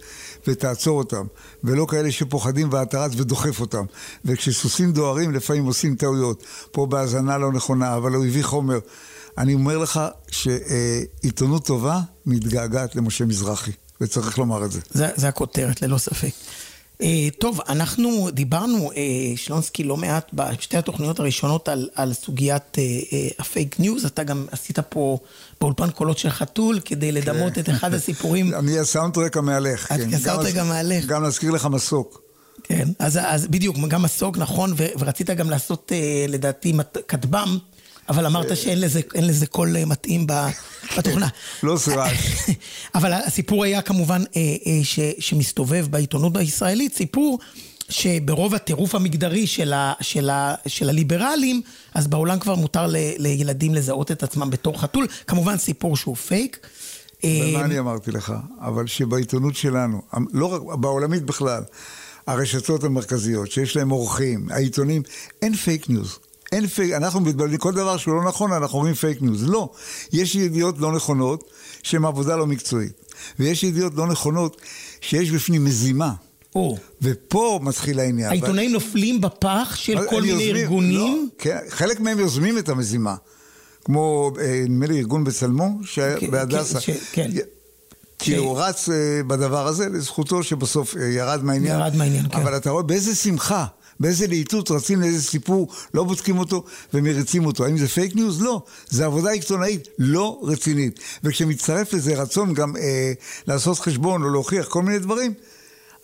ותעצור 0.46 0.98
אותם, 0.98 1.26
ולא 1.64 1.86
כאלה 1.90 2.12
שפוחדים 2.12 2.68
ואתה 2.72 3.04
רץ 3.04 3.12
ודוחף 3.16 3.60
אותם. 3.60 3.84
וכשסוסים 4.24 4.92
דוהרים 4.92 5.32
לפעמים 5.32 5.64
עושים 5.64 5.96
טעויות, 5.96 6.42
פה 6.72 6.86
בהאזנה 6.86 7.38
לא 7.38 7.52
נכונה, 7.52 7.96
אבל 7.96 8.12
הוא 8.12 8.24
הביא 8.24 8.42
חומר. 8.44 8.78
אני 9.38 9.54
אומר 9.54 9.78
לך 9.78 10.00
שעיתונות 10.30 11.66
טובה 11.66 12.00
מתגעגעת 12.26 12.96
למשה 12.96 13.24
מזרחי, 13.24 13.70
וצריך 14.00 14.38
לומר 14.38 14.64
את 14.64 14.72
זה. 14.72 14.80
זה, 14.90 15.08
זה 15.16 15.28
הכותרת, 15.28 15.82
ללא 15.82 15.98
ספק. 15.98 16.30
אה, 17.02 17.28
טוב, 17.38 17.60
אנחנו 17.68 18.30
דיברנו, 18.30 18.90
אה, 18.96 19.02
שלונסקי, 19.36 19.84
לא 19.84 19.96
מעט 19.96 20.30
בשתי 20.32 20.76
התוכניות 20.76 21.20
הראשונות 21.20 21.68
על, 21.68 21.88
על 21.94 22.12
סוגיית 22.12 22.78
אה, 22.78 22.84
הפייק 23.38 23.80
ניוז. 23.80 24.04
אתה 24.04 24.22
גם 24.22 24.46
עשית 24.50 24.78
פה 24.78 25.18
באולפן 25.60 25.90
קולות 25.90 26.18
של 26.18 26.30
חתול 26.30 26.80
כדי 26.84 27.08
כן. 27.08 27.14
לדמות 27.14 27.58
את 27.58 27.68
אחד 27.68 27.94
הסיפורים. 27.94 28.54
אני 28.58 28.78
הסאונדטרק 28.78 29.36
המהלך. 29.36 29.88
כן. 29.88 30.14
הסאונדטרק 30.14 30.56
המהלך. 30.56 31.04
גם 31.04 31.22
להזכיר 31.22 31.50
לך 31.50 31.66
מסוק. 31.66 32.20
כן, 32.62 32.88
אז, 32.98 33.18
אז 33.22 33.46
בדיוק, 33.46 33.76
גם 33.88 34.02
מסוק, 34.02 34.38
נכון, 34.38 34.72
ו, 34.76 34.86
ורצית 34.98 35.30
גם 35.30 35.50
לעשות, 35.50 35.92
לדעתי, 36.28 36.72
כטב"ם. 37.08 37.58
אבל 38.08 38.26
אמרת 38.26 38.56
שאין 38.56 38.80
לזה, 38.80 39.00
לזה 39.14 39.46
קול 39.46 39.76
אה, 39.76 39.84
מתאים 39.84 40.26
בתוכנה. 40.96 41.28
לא 41.62 41.76
סירב. 41.76 42.10
אבל 42.94 43.12
הסיפור 43.12 43.64
היה 43.64 43.82
כמובן 43.82 44.22
אה, 44.36 44.40
אה, 44.40 44.84
ש, 44.84 45.00
שמסתובב 45.18 45.86
בעיתונות 45.90 46.36
הישראלית, 46.36 46.94
סיפור 46.94 47.38
שברוב 47.88 48.54
הטירוף 48.54 48.94
המגדרי 48.94 49.46
של, 49.46 49.72
ה, 49.72 49.92
של, 50.00 50.30
ה, 50.30 50.54
של 50.66 50.88
הליברלים, 50.88 51.62
אז 51.94 52.06
בעולם 52.06 52.38
כבר 52.38 52.54
מותר 52.54 52.86
ל, 52.86 52.96
לילדים 53.18 53.74
לזהות 53.74 54.12
את 54.12 54.22
עצמם 54.22 54.50
בתור 54.50 54.80
חתול. 54.80 55.06
כמובן 55.26 55.56
סיפור 55.56 55.96
שהוא 55.96 56.16
פייק. 56.16 56.66
ומה 57.24 57.64
אני 57.64 57.78
אמרתי 57.78 58.10
לך? 58.10 58.32
אבל 58.60 58.86
שבעיתונות 58.86 59.56
שלנו, 59.56 60.02
לא 60.32 60.46
רק, 60.46 60.78
בעולמית 60.78 61.22
בכלל, 61.22 61.62
הרשתות 62.26 62.84
המרכזיות, 62.84 63.50
שיש 63.50 63.76
להם 63.76 63.92
אורחים, 63.92 64.46
העיתונים, 64.50 65.02
אין 65.42 65.54
פייק 65.56 65.88
ניוז. 65.88 66.18
אין 66.54 66.66
פייק, 66.66 66.92
אנחנו 66.92 67.20
מתבלבלים, 67.20 67.58
כל 67.58 67.72
דבר 67.72 67.96
שהוא 67.96 68.14
לא 68.14 68.28
נכון, 68.28 68.52
אנחנו 68.52 68.78
אומרים 68.78 68.94
פייק 68.94 69.22
ניוז. 69.22 69.48
לא. 69.48 69.68
יש 70.12 70.34
ידיעות 70.34 70.78
לא 70.78 70.92
נכונות 70.92 71.50
שהן 71.82 72.04
עבודה 72.04 72.36
לא 72.36 72.46
מקצועית. 72.46 72.92
ויש 73.38 73.62
ידיעות 73.62 73.94
לא 73.94 74.06
נכונות 74.06 74.60
שיש 75.00 75.30
בפנים 75.30 75.64
מזימה. 75.64 76.12
או. 76.54 76.76
ופה 77.02 77.60
מתחיל 77.62 78.00
העניין. 78.00 78.30
העיתונאים 78.30 78.70
ו... 78.70 78.74
נופלים 78.74 79.20
בפח 79.20 79.72
של 79.74 79.98
כל 80.10 80.20
מיני 80.22 80.32
יוזמים, 80.32 80.56
ארגונים? 80.56 80.98
לא, 80.98 81.16
כן, 81.38 81.58
חלק 81.68 82.00
מהם 82.00 82.18
יוזמים 82.18 82.58
את 82.58 82.68
המזימה. 82.68 83.14
כמו, 83.84 84.32
אה, 84.40 84.64
נדמה 84.64 84.86
לי, 84.86 84.98
ארגון 84.98 85.24
בצלמו, 85.24 85.78
שהיה 85.84 86.20
כן. 86.20 86.26
כן. 87.12 87.30
כן. 87.32 87.40
כי 88.18 88.36
הוא 88.36 88.60
רץ 88.60 88.88
אה, 88.88 89.22
בדבר 89.26 89.66
הזה, 89.66 89.88
לזכותו 89.88 90.42
שבסוף 90.42 90.96
אה, 90.96 91.04
ירד 91.04 91.44
מהעניין. 91.44 91.80
ירד 91.80 91.96
מהעניין, 91.96 92.28
כן. 92.28 92.40
אבל 92.40 92.56
אתה 92.56 92.70
רואה 92.70 92.82
באיזה 92.82 93.14
שמחה. 93.14 93.66
באיזה 94.00 94.26
להיטות 94.26 94.70
רצים 94.70 95.00
לאיזה 95.00 95.22
סיפור, 95.22 95.68
לא 95.94 96.04
בודקים 96.04 96.38
אותו 96.38 96.64
ומריצים 96.94 97.46
אותו. 97.46 97.64
האם 97.64 97.78
זה 97.78 97.88
פייק 97.88 98.14
ניוז? 98.14 98.42
לא. 98.42 98.62
זה 98.88 99.04
עבודה 99.04 99.30
עיתונאית 99.30 99.88
לא 99.98 100.40
רצינית. 100.42 101.00
וכשמצטרף 101.24 101.92
לזה 101.92 102.22
רצון 102.22 102.54
גם 102.54 102.76
אה, 102.76 103.12
לעשות 103.46 103.78
חשבון 103.78 104.22
או 104.22 104.30
להוכיח 104.30 104.68
כל 104.68 104.82
מיני 104.82 104.98
דברים, 104.98 105.34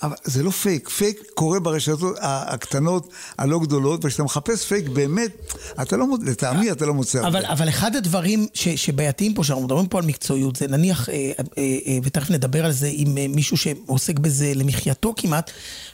אבל 0.02 0.16
זה 0.24 0.42
לא 0.42 0.50
פייק, 0.50 0.88
פייק 0.88 1.22
קורה 1.34 1.60
ברשתות 1.60 2.16
הקטנות, 2.20 3.08
הלא 3.38 3.58
גדולות, 3.58 4.04
וכשאתה 4.04 4.22
מחפש 4.22 4.64
פייק 4.64 4.88
באמת, 4.88 5.54
אתה 5.82 5.96
לא, 5.96 6.06
לטעמי 6.26 6.70
אתה 6.70 6.86
לא 6.86 6.94
מוצא 6.94 7.26
אבל, 7.26 7.46
אבל 7.46 7.68
אחד 7.68 7.96
הדברים 7.96 8.46
ש, 8.54 8.68
שבעייתיים 8.68 9.34
פה, 9.34 9.44
שאנחנו 9.44 9.64
מדברים 9.64 9.86
פה 9.86 9.98
על 9.98 10.04
מקצועיות, 10.04 10.56
זה 10.56 10.68
נניח, 10.68 11.08
אה, 11.08 11.14
אה, 11.14 11.38
אה, 11.58 11.98
ותכף 12.02 12.30
נדבר 12.30 12.64
על 12.64 12.72
זה 12.72 12.90
עם 12.92 13.14
מישהו 13.28 13.56
שעוסק 13.56 14.18
בזה 14.18 14.52
למחייתו 14.54 15.14
כמעט, 15.16 15.50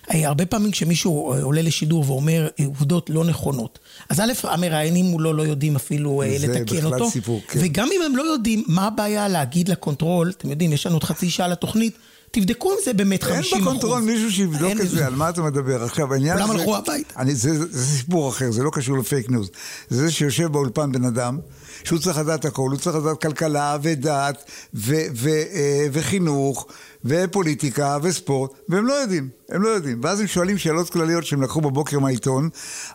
הרבה 0.09 0.47
פעמים 0.47 0.71
כשמישהו 0.71 1.35
עולה 1.43 1.63
לשידור 1.63 2.05
ואומר 2.11 2.49
עובדות 2.67 3.11
לא 3.11 3.25
נכונות, 3.25 3.79
אז 4.09 4.21
א', 4.21 4.33
המראיינים 4.43 5.05
מולו 5.05 5.33
לא 5.33 5.43
יודעים 5.43 5.77
אפילו 5.77 6.23
לתקן 6.41 6.85
אותו, 6.85 7.11
סיפור, 7.11 7.41
כן. 7.49 7.59
וגם 7.63 7.89
אם 7.93 8.03
הם 8.03 8.17
לא 8.17 8.23
יודעים, 8.23 8.65
מה 8.67 8.87
הבעיה 8.87 9.29
להגיד 9.29 9.69
לקונטרול, 9.69 10.31
אתם 10.31 10.51
יודעים, 10.51 10.73
יש 10.73 10.87
לנו 10.87 10.95
עוד 10.95 11.05
חצי 11.05 11.31
שעה 11.31 11.49
לתוכנית, 11.49 11.97
תבדקו 12.30 12.73
אם 12.73 12.76
זה 12.85 12.92
באמת 12.92 13.23
50 13.23 13.40
אחוז. 13.40 13.52
אין 13.52 13.62
בקונטרול 13.62 14.02
מישהו 14.02 14.33
שיבדוק 14.33 14.80
את 14.80 14.90
זה, 14.90 15.06
על 15.06 15.14
מה 15.14 15.28
אתה 15.28 15.42
מדבר. 15.42 15.85
עכשיו, 15.85 16.12
העניין 16.12 16.37
הזה... 16.37 16.47
כולם 16.47 16.59
הלכו 16.59 16.76
הביתה. 16.76 17.21
זה, 17.33 17.66
זה 17.66 17.97
סיפור 17.97 18.28
אחר, 18.28 18.50
זה 18.50 18.62
לא 18.62 18.71
קשור 18.71 18.99
לפייק 18.99 19.30
ניוז. 19.30 19.50
זה 19.88 20.02
זה 20.06 20.12
שיושב 20.12 20.47
באולפן 20.47 20.92
בן 20.92 21.04
אדם, 21.04 21.38
שהוא 21.85 21.99
צריך 21.99 22.18
לדעת 22.18 22.45
הכל, 22.45 22.71
הוא 22.71 22.78
צריך 22.78 22.97
לדעת 22.97 23.23
כלכלה 23.23 23.76
ודת 23.83 24.50
אה, 24.92 25.87
וחינוך 25.92 26.66
ופוליטיקה 27.04 27.99
וספורט, 28.02 28.50
והם 28.68 28.87
לא 28.87 28.92
יודעים, 28.92 29.28
הם 29.49 29.62
לא 29.62 29.68
יודעים. 29.68 30.00
ואז 30.02 30.21
הם 30.21 30.26
שואלים 30.26 30.59
שאלות 30.59 30.90
כלליות 30.90 31.26
שהם 31.26 31.42
לקחו 31.42 31.61
בבוקר 31.61 31.99
מהעיתון, 31.99 32.49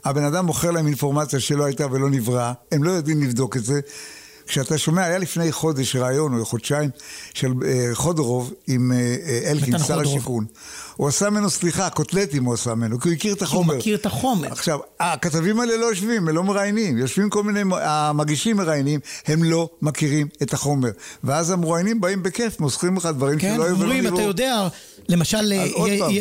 הבן 0.05 0.23
אדם 0.23 0.45
מוכר 0.45 0.71
להם 0.71 0.87
אינפורמציה 0.87 1.39
שלא 1.39 1.63
הייתה 1.63 1.87
ולא 1.91 2.09
נבראה, 2.09 2.53
הם 2.71 2.83
לא 2.83 2.91
יודעים 2.91 3.23
לבדוק 3.23 3.57
את 3.57 3.65
זה. 3.65 3.79
כשאתה 4.51 4.77
שומע, 4.77 5.03
היה 5.03 5.17
לפני 5.17 5.51
חודש 5.51 5.95
ראיון 5.95 6.39
או 6.39 6.45
חודשיים 6.45 6.89
של 7.33 7.53
אה, 7.65 7.89
חודרוב 7.93 8.53
עם 8.67 8.91
אה, 8.91 8.97
אה, 8.97 9.51
אלקין, 9.51 9.77
שר 9.77 9.83
חודרוב. 9.83 10.15
השיכון. 10.15 10.45
הוא 10.95 11.07
עשה 11.07 11.29
ממנו, 11.29 11.49
סליחה, 11.49 11.89
קוטלטים 11.89 12.45
הוא 12.45 12.53
עשה 12.53 12.75
ממנו, 12.75 12.99
כי 12.99 13.09
הוא 13.09 13.15
הכיר 13.15 13.33
את 13.33 13.39
הוא 13.39 13.45
החומר. 13.45 13.75
מכיר 13.77 13.95
את 13.95 14.05
החומר. 14.05 14.47
עכשיו, 14.51 14.79
הכתבים 14.99 15.59
האלה 15.59 15.77
לא 15.77 15.85
יושבים, 15.85 16.27
הם 16.27 16.35
לא 16.35 16.43
מראיינים. 16.43 16.97
יושבים 16.97 17.29
כל 17.29 17.43
מיני, 17.43 17.75
המגישים 17.81 18.57
מראיינים, 18.57 18.99
הם 19.27 19.43
לא 19.43 19.69
מכירים 19.81 20.27
את 20.41 20.53
החומר. 20.53 20.89
ואז 21.23 21.49
המרואיינים 21.49 22.01
באים 22.01 22.23
בכיף, 22.23 22.59
מוסרים 22.59 22.97
לך 22.97 23.05
דברים 23.05 23.39
כן, 23.39 23.53
שלא 23.55 23.65
היו 23.65 23.79
ולא 23.79 23.93
נראו. 23.93 24.15
אתה 24.15 24.23
יודע, 24.23 24.67
למשל, 25.09 25.53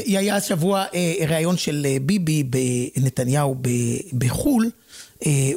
היה 0.07 0.37
השבוע 0.37 0.85
ראיון 1.29 1.57
של 1.57 1.87
ביבי 2.03 2.43
בנתניהו 2.43 3.57
בחו"ל, 4.19 4.71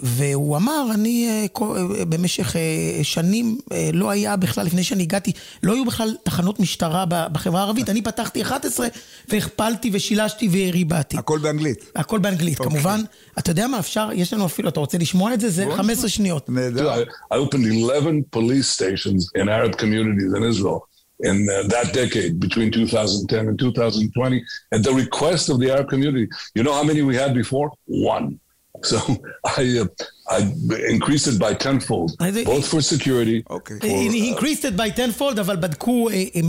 והוא 0.04 0.58
אמר, 0.58 0.86
אני 0.94 1.28
אה, 1.30 1.46
אה, 1.62 2.06
במשך 2.06 2.56
אה, 2.56 3.04
שנים 3.04 3.58
אה, 3.72 3.90
לא 3.94 4.10
היה 4.10 4.36
בכלל, 4.36 4.66
לפני 4.66 4.84
שאני 4.84 5.04
הגעתי, 5.04 5.32
לא 5.64 5.74
היו 5.74 5.86
בכלל 5.86 6.16
תחנות 6.24 6.60
משטרה 6.60 7.06
בחברה 7.06 7.62
הערבית. 7.62 7.90
אני 7.90 8.02
פתחתי 8.02 8.42
11 8.42 8.88
והכפלתי 9.28 9.90
ושילשתי 9.94 10.50
וריבעתי. 10.52 11.18
הכל 11.18 11.40
באנגלית. 11.40 11.92
הכל 11.96 12.20
באנגלית, 12.20 12.60
אוקיי. 12.60 12.72
כמובן. 12.72 13.02
אתה 13.40 13.52
יודע 13.52 13.68
מה, 13.68 13.80
אפשר, 13.80 14.10
יש 14.14 14.34
לנו 14.34 14.46
אפילו, 14.46 14.70
אתה 14.70 14.80
רוצה 14.80 14.98
לשמוע 14.98 15.34
את 15.34 15.40
זה? 15.40 15.50
זה 15.50 15.66
15 15.76 16.10
שניות. 16.10 16.50
נהדר. 16.50 16.94
I, 16.94 17.34
I 17.34 17.38
opened 17.38 17.68
11 17.68 18.22
police 18.36 18.68
stations 18.68 19.42
in 19.42 19.50
Arab 19.50 19.78
communities 19.78 20.34
in 20.38 20.44
Israel 20.44 20.80
in 21.24 21.48
uh, 21.50 21.68
that 21.68 21.94
decade 21.94 22.40
between 22.40 22.72
2010 22.72 23.48
and 23.48 23.60
2020 23.60 24.44
at 24.74 24.84
the 24.84 24.92
request 24.92 25.50
of 25.50 25.60
the 25.60 25.72
Arab 25.72 25.90
community. 25.90 26.28
You 26.56 26.64
know 26.64 26.74
how 26.74 26.84
many 26.84 27.02
we 27.02 27.16
had 27.16 27.34
before? 27.34 27.72
One. 27.86 28.40
So 28.84 28.98
I, 29.46 29.64
uh, 29.82 29.86
I 30.38 30.40
increased 30.96 31.28
it 31.28 31.38
by 31.40 31.54
tenfold, 31.54 32.10
think- 32.20 32.48
both 32.48 32.68
for 32.68 32.82
security. 32.82 33.42
אוקיי. 33.50 33.80
He 33.80 34.34
increased 34.34 34.66
it 34.66 34.76
by 34.78 34.98
tenfold, 34.98 35.40
אבל 35.40 35.56
בדקו 35.56 36.10
אה, 36.10 36.24
אה, 36.36 36.42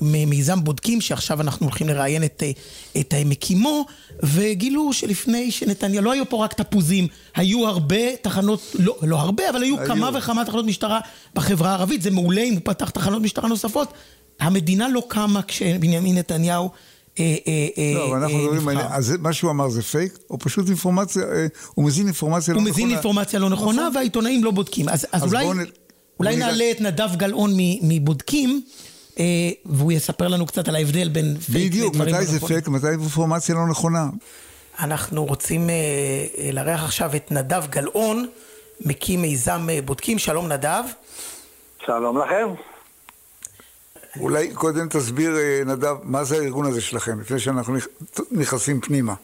ממיזם 0.00 0.64
בודקים, 0.64 1.00
שעכשיו 1.00 1.40
אנחנו 1.40 1.66
הולכים 1.66 1.88
לראיין 1.88 2.24
את, 2.24 2.42
אה, 2.42 3.00
את 3.00 3.14
מקימו, 3.26 3.84
וגילו 4.22 4.92
שלפני 4.92 5.50
שנתניה, 5.50 6.00
לא 6.00 6.12
היו 6.12 6.28
פה 6.28 6.44
רק 6.44 6.52
תפוזים, 6.54 7.08
היו 7.34 7.66
הרבה 7.66 8.16
תחנות, 8.22 8.60
לא, 8.78 8.96
לא 9.02 9.16
הרבה, 9.20 9.50
אבל 9.50 9.62
היו, 9.62 9.78
היו. 9.78 9.86
כמה 9.86 10.10
וכמה 10.18 10.44
תחנות 10.44 10.64
משטרה 10.64 11.00
בחברה 11.34 11.70
הערבית. 11.70 12.02
זה 12.02 12.10
מעולה 12.10 12.42
אם 12.42 12.52
הוא 12.52 12.60
פתח 12.64 12.90
תחנות 12.90 13.22
משטרה 13.22 13.48
נוספות. 13.48 13.92
המדינה 14.40 14.88
לא 14.88 15.02
קמה 15.08 15.42
כשבנימין 15.42 16.18
נתניהו 16.18 16.70
לא, 17.18 17.24
אבל 18.08 18.22
אנחנו 18.22 18.38
אה, 18.38 18.42
מדברים 18.42 18.68
על... 18.68 18.74
נבחר. 18.76 18.94
אז 18.96 19.06
זה- 19.06 19.18
מה 19.18 19.32
שהוא 19.32 19.50
אמר 19.50 19.68
זה 19.68 19.82
פייק, 19.82 20.18
או 20.30 20.38
פשוט 20.38 20.68
אינפורמציה, 20.68 21.22
אה, 21.22 21.46
הוא 21.74 21.84
מזין 21.84 22.06
אינפורמציה 22.06 22.54
לא 22.54 22.58
הוא 22.60 22.68
נכונה. 22.68 22.84
מזין 22.84 22.90
אינפורמציה 22.96 23.38
לא 23.40 23.50
נכונה, 23.50 23.88
והעיתונאים 23.94 24.44
לא 24.44 24.50
בודקים. 24.50 24.88
אז, 24.88 25.06
אולי, 26.20 26.36
נעלה 26.36 26.70
את 26.70 26.80
נדב 26.80 27.08
גלאון 27.16 27.50
מ- 27.56 27.88
מבודקים, 27.88 28.62
אה, 29.18 29.24
והוא 29.66 29.92
יספר 29.92 30.28
לנו 30.28 30.46
קצת 30.46 30.68
על 30.68 30.76
ההבדל 30.76 31.08
בין 31.08 31.36
פייק 31.52 31.70
בדיוק, 31.72 31.94
לדברים 31.94 32.14
מתי 32.14 32.24
לא 32.24 32.30
זה 32.30 32.36
נכונים. 32.36 32.54
פייק, 32.54 32.68
מתי 32.68 32.88
אינפורמציה 32.88 33.54
לא 33.54 33.66
נכונה. 33.66 34.06
אנחנו 34.78 35.24
רוצים 35.24 35.70
אה, 35.70 35.74
אה, 36.38 36.50
לארח 36.52 36.84
עכשיו 36.84 37.16
את 37.16 37.32
נדב 37.32 37.62
גלאון, 37.70 38.26
מקים 38.80 39.22
מיזם 39.22 39.66
אה, 39.70 39.78
בודקים. 39.84 40.18
שלום 40.18 40.48
נדב. 40.52 40.84
שלום 41.86 42.18
לכם. 42.18 42.73
אולי 44.20 44.54
קודם 44.54 44.88
תסביר, 44.88 45.36
אה, 45.36 45.60
נדב, 45.66 45.94
מה 46.02 46.24
זה 46.24 46.36
הארגון 46.36 46.66
הזה 46.66 46.80
שלכם, 46.80 47.20
לפני 47.20 47.38
שאנחנו 47.38 47.76
נכ- 47.76 48.20
נכנסים 48.32 48.80
פנימה. 48.80 49.14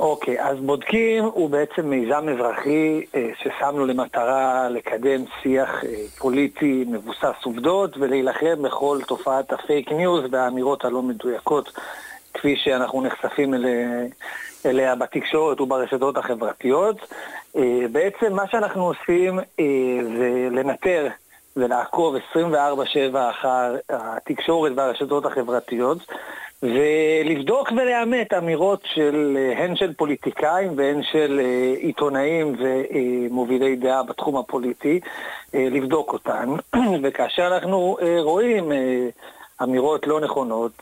אוקיי, 0.00 0.42
אז 0.42 0.56
בודקים 0.60 1.24
הוא 1.24 1.50
בעצם 1.50 1.86
מיזם 1.90 2.28
אזרחי 2.28 3.00
אה, 3.14 3.30
ששמנו 3.38 3.86
למטרה 3.86 4.68
לקדם 4.68 5.24
שיח 5.42 5.84
אה, 5.84 5.94
פוליטי 6.18 6.84
מבוסס 6.88 7.44
עובדות 7.44 7.96
ולהילחם 7.96 8.62
בכל 8.62 8.98
תופעת 9.06 9.52
הפייק 9.52 9.92
ניוז 9.92 10.24
והאמירות 10.30 10.84
הלא 10.84 11.02
מדויקות 11.02 11.72
כפי 12.34 12.56
שאנחנו 12.56 13.02
נחשפים 13.02 13.54
אליה, 13.54 13.88
אליה 14.66 14.94
בתקשורת 14.94 15.60
וברשתות 15.60 16.16
החברתיות. 16.16 16.96
בעצם 17.92 18.32
מה 18.32 18.42
שאנחנו 18.50 18.86
עושים 18.86 19.38
זה 20.18 20.48
לנטר 20.50 21.08
ולעקוב 21.56 22.16
24/7 22.16 22.46
אחר 23.30 23.76
התקשורת 23.90 24.72
והרשתות 24.76 25.26
החברתיות 25.26 25.98
ולבדוק 26.62 27.72
ולאמת 27.72 28.32
אמירות 28.34 28.80
של 28.94 29.36
אה, 29.36 29.64
הן 29.64 29.76
של 29.76 29.92
פוליטיקאים 29.94 30.72
והן 30.76 31.02
של 31.02 31.40
אה, 31.44 31.74
עיתונאים 31.78 32.56
ומובילי 32.58 33.76
דעה 33.76 34.02
בתחום 34.02 34.36
הפוליטי, 34.36 35.00
אה, 35.54 35.66
לבדוק 35.70 36.12
אותן, 36.12 36.48
וכאשר 37.02 37.46
אנחנו 37.46 37.96
רואים 38.20 38.72
אמירות 39.62 40.06
לא 40.06 40.20
נכונות 40.20 40.72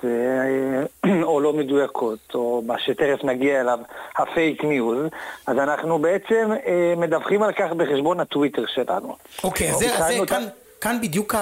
או 1.22 1.40
לא 1.40 1.52
מדויקות, 1.52 2.18
או 2.34 2.62
מה 2.66 2.78
שתכף 2.78 3.24
נגיע 3.24 3.60
אליו, 3.60 3.78
הפייק 4.16 4.64
ניוז, 4.64 4.98
אז 5.46 5.58
אנחנו 5.58 5.98
בעצם 5.98 6.50
מדווחים 6.96 7.42
על 7.42 7.52
כך 7.52 7.72
בחשבון 7.72 8.20
הטוויטר 8.20 8.64
שלנו. 8.74 9.16
אוקיי, 9.44 9.70
אז 9.70 9.76
זה, 9.76 9.86
זה 9.88 10.16
את 10.16 10.22
ה- 10.22 10.26
כאן, 10.26 10.42
כאן 10.82 11.00
בדיוק 11.00 11.34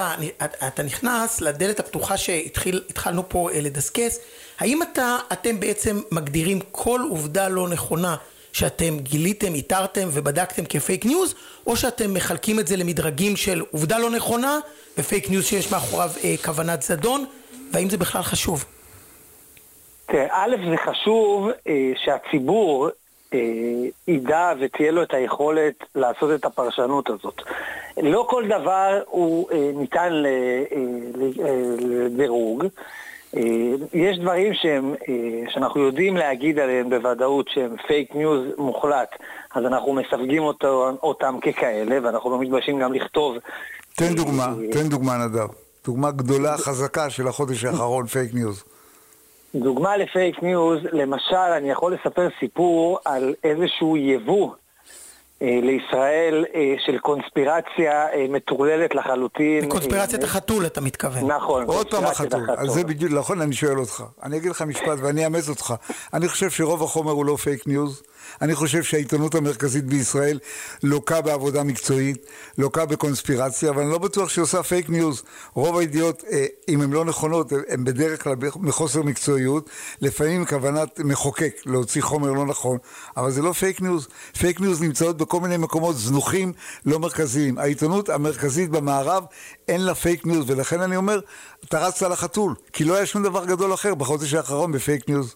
אתה 0.69 0.83
נכנס 0.83 1.41
לדלת 1.41 1.81
הפתוחה 1.81 2.17
שהתחלנו 2.17 3.29
פה 3.29 3.51
אה, 3.51 3.61
לדסקס. 3.61 4.21
האם 4.59 4.83
אתה, 4.83 5.17
אתם 5.33 5.61
בעצם 5.61 6.01
מגדירים 6.13 6.59
כל 6.73 7.01
עובדה 7.11 7.49
לא 7.49 7.69
נכונה 7.69 8.17
שאתם 8.53 8.99
גיליתם, 8.99 9.55
איתרתם 9.55 10.09
ובדקתם 10.13 10.65
כפייק 10.65 11.05
ניוז, 11.05 11.35
או 11.67 11.77
שאתם 11.77 12.15
מחלקים 12.15 12.61
את 12.61 12.67
זה 12.67 12.77
למדרגים 12.77 13.37
של 13.37 13.63
עובדה 13.71 13.99
לא 13.99 14.11
נכונה 14.11 14.59
ופייק 14.99 15.31
ניוז 15.31 15.45
שיש 15.45 15.73
מאחוריו 15.73 16.11
אה, 16.25 16.35
כוונת 16.45 16.83
זדון, 16.83 17.25
והאם 17.73 17.91
זה 17.91 17.97
בכלל 17.99 18.23
חשוב? 18.23 18.65
תראה, 20.07 20.45
א', 20.45 20.57
זה 20.71 20.77
חשוב 20.77 21.49
אה, 21.69 21.93
שהציבור 22.05 22.89
ידע 24.09 24.53
ותהיה 24.61 24.91
לו 24.91 25.03
את 25.03 25.15
היכולת 25.15 25.75
לעשות 25.95 26.31
את 26.35 26.45
הפרשנות 26.45 27.11
הזאת. 27.11 27.43
לא 28.03 28.27
כל 28.29 28.45
דבר 28.47 29.01
הוא 29.07 29.51
אה, 29.53 29.71
ניתן 29.75 30.13
אה, 30.27 30.63
אה, 30.73 31.65
לדירוג. 31.79 32.65
אה, 33.37 33.43
יש 33.93 34.19
דברים 34.19 34.55
שהם, 34.55 34.95
אה, 35.09 35.53
שאנחנו 35.53 35.81
יודעים 35.81 36.17
להגיד 36.17 36.59
עליהם 36.59 36.91
בוודאות 36.91 37.49
שהם 37.49 37.77
פייק 37.87 38.15
ניוז 38.15 38.43
מוחלט, 38.59 39.11
אז 39.55 39.65
אנחנו 39.65 39.93
מסווגים 39.93 40.43
אותו, 40.43 40.91
אותם 41.03 41.39
ככאלה, 41.43 41.99
ואנחנו 42.03 42.31
לא 42.31 42.39
מתביישים 42.39 42.79
גם 42.79 42.93
לכתוב. 42.93 43.37
תן 43.97 44.15
דוגמה, 44.15 44.45
אה, 44.45 44.73
תן 44.73 44.89
דוגמה, 44.89 45.27
נדב. 45.27 45.47
דוגמה 45.85 46.11
גדולה, 46.11 46.57
חזקה 46.57 47.11
של 47.11 47.29
החודש 47.29 47.65
האחרון, 47.65 48.07
פייק 48.07 48.35
ניוז. 48.35 48.65
דוגמה 49.55 49.97
לפייק 49.97 50.43
ניוז, 50.43 50.79
למשל, 50.93 51.37
אני 51.57 51.71
יכול 51.71 51.95
לספר 51.95 52.29
סיפור 52.41 52.99
על 53.05 53.35
איזשהו 53.45 53.97
יבוא 53.97 54.51
אה, 55.43 55.59
לישראל 55.63 56.45
אה, 56.55 56.75
של 56.87 56.99
קונספירציה 56.99 58.09
אה, 58.13 58.27
מטורללת 58.29 58.95
לחלוטין. 58.95 59.69
קונספירציית 59.69 60.23
אה, 60.23 60.29
החתול 60.29 60.67
אתה 60.67 60.81
מתכוון. 60.81 61.27
נכון, 61.27 61.65
עוד 61.65 61.91
פעם 61.91 62.05
החתול. 62.05 62.47
אז 62.59 62.71
זה 62.71 62.85
בדיוק, 62.85 63.13
נכון, 63.13 63.41
אני 63.41 63.53
שואל 63.53 63.79
אותך. 63.79 64.05
אני 64.23 64.37
אגיד 64.37 64.51
לך 64.51 64.63
משפט 64.63 64.99
ואני 65.03 65.25
אאמץ 65.25 65.49
אותך. 65.49 65.75
אני 66.15 66.29
חושב 66.29 66.51
שרוב 66.51 66.83
החומר 66.83 67.13
הוא 67.13 67.27
לא 67.27 67.37
פייק 67.37 67.67
ניוז. 67.67 68.03
אני 68.43 68.55
חושב 68.55 68.83
שהעיתונות 68.83 69.35
המרכזית 69.35 69.85
בישראל 69.85 70.39
לוקה 70.83 71.21
בעבודה 71.21 71.63
מקצועית, 71.63 72.27
לוקה 72.59 72.87
בקונספירציה, 72.87 73.71
אבל 73.71 73.83
אני 73.83 73.91
לא 73.91 73.99
בטוח 73.99 74.29
שהיא 74.29 74.43
עושה 74.43 74.63
פייק 74.63 74.89
ניוז. 74.89 75.23
רוב 75.55 75.79
הידיעות, 75.79 76.25
אה, 76.33 76.47
אם 76.69 76.81
הן 76.81 76.91
לא 76.91 77.05
נכונות, 77.05 77.53
הן 77.69 77.85
בדרך 77.85 78.23
כלל 78.23 78.35
מחוסר 78.57 79.03
מקצועיות, 79.03 79.71
לפעמים 80.01 80.47
כוונת 80.47 81.01
מחוקק 81.01 81.57
להוציא 81.67 82.03
חומר 82.03 82.33
לא 82.33 82.47
נכון, 82.47 82.79
אבל 83.17 83.31
זה 83.31 83.43
לא 83.43 83.53
פייק 83.53 83.81
ניוז. 83.81 84.09
פייק 84.39 84.61
ניוז 84.61 84.83
נמצאות 84.83 85.17
בכל 85.17 85.41
מיני 85.41 85.57
מקומות 85.57 85.97
זנוחים, 85.97 86.53
לא 86.87 86.99
מרכזיים. 86.99 87.59
העיתונות 87.59 88.09
המרכזית 88.09 88.71
במערב, 88.71 89.25
אין 89.69 89.81
לה 89.81 89.95
פייק 89.95 90.27
ניוז, 90.27 90.45
ולכן 90.51 90.81
אני 90.81 90.97
אומר, 90.97 91.21
אתה 91.65 91.87
רצת 91.87 92.03
על 92.03 92.13
החתול, 92.13 92.55
כי 92.73 92.85
לא 92.85 92.95
היה 92.95 93.07
שום 93.07 93.23
דבר 93.23 93.45
גדול 93.45 93.75
אחר 93.75 93.95
בחודש 93.95 94.35
האחרון 94.35 94.73
בפייק 94.73 95.09
ניוז. 95.09 95.35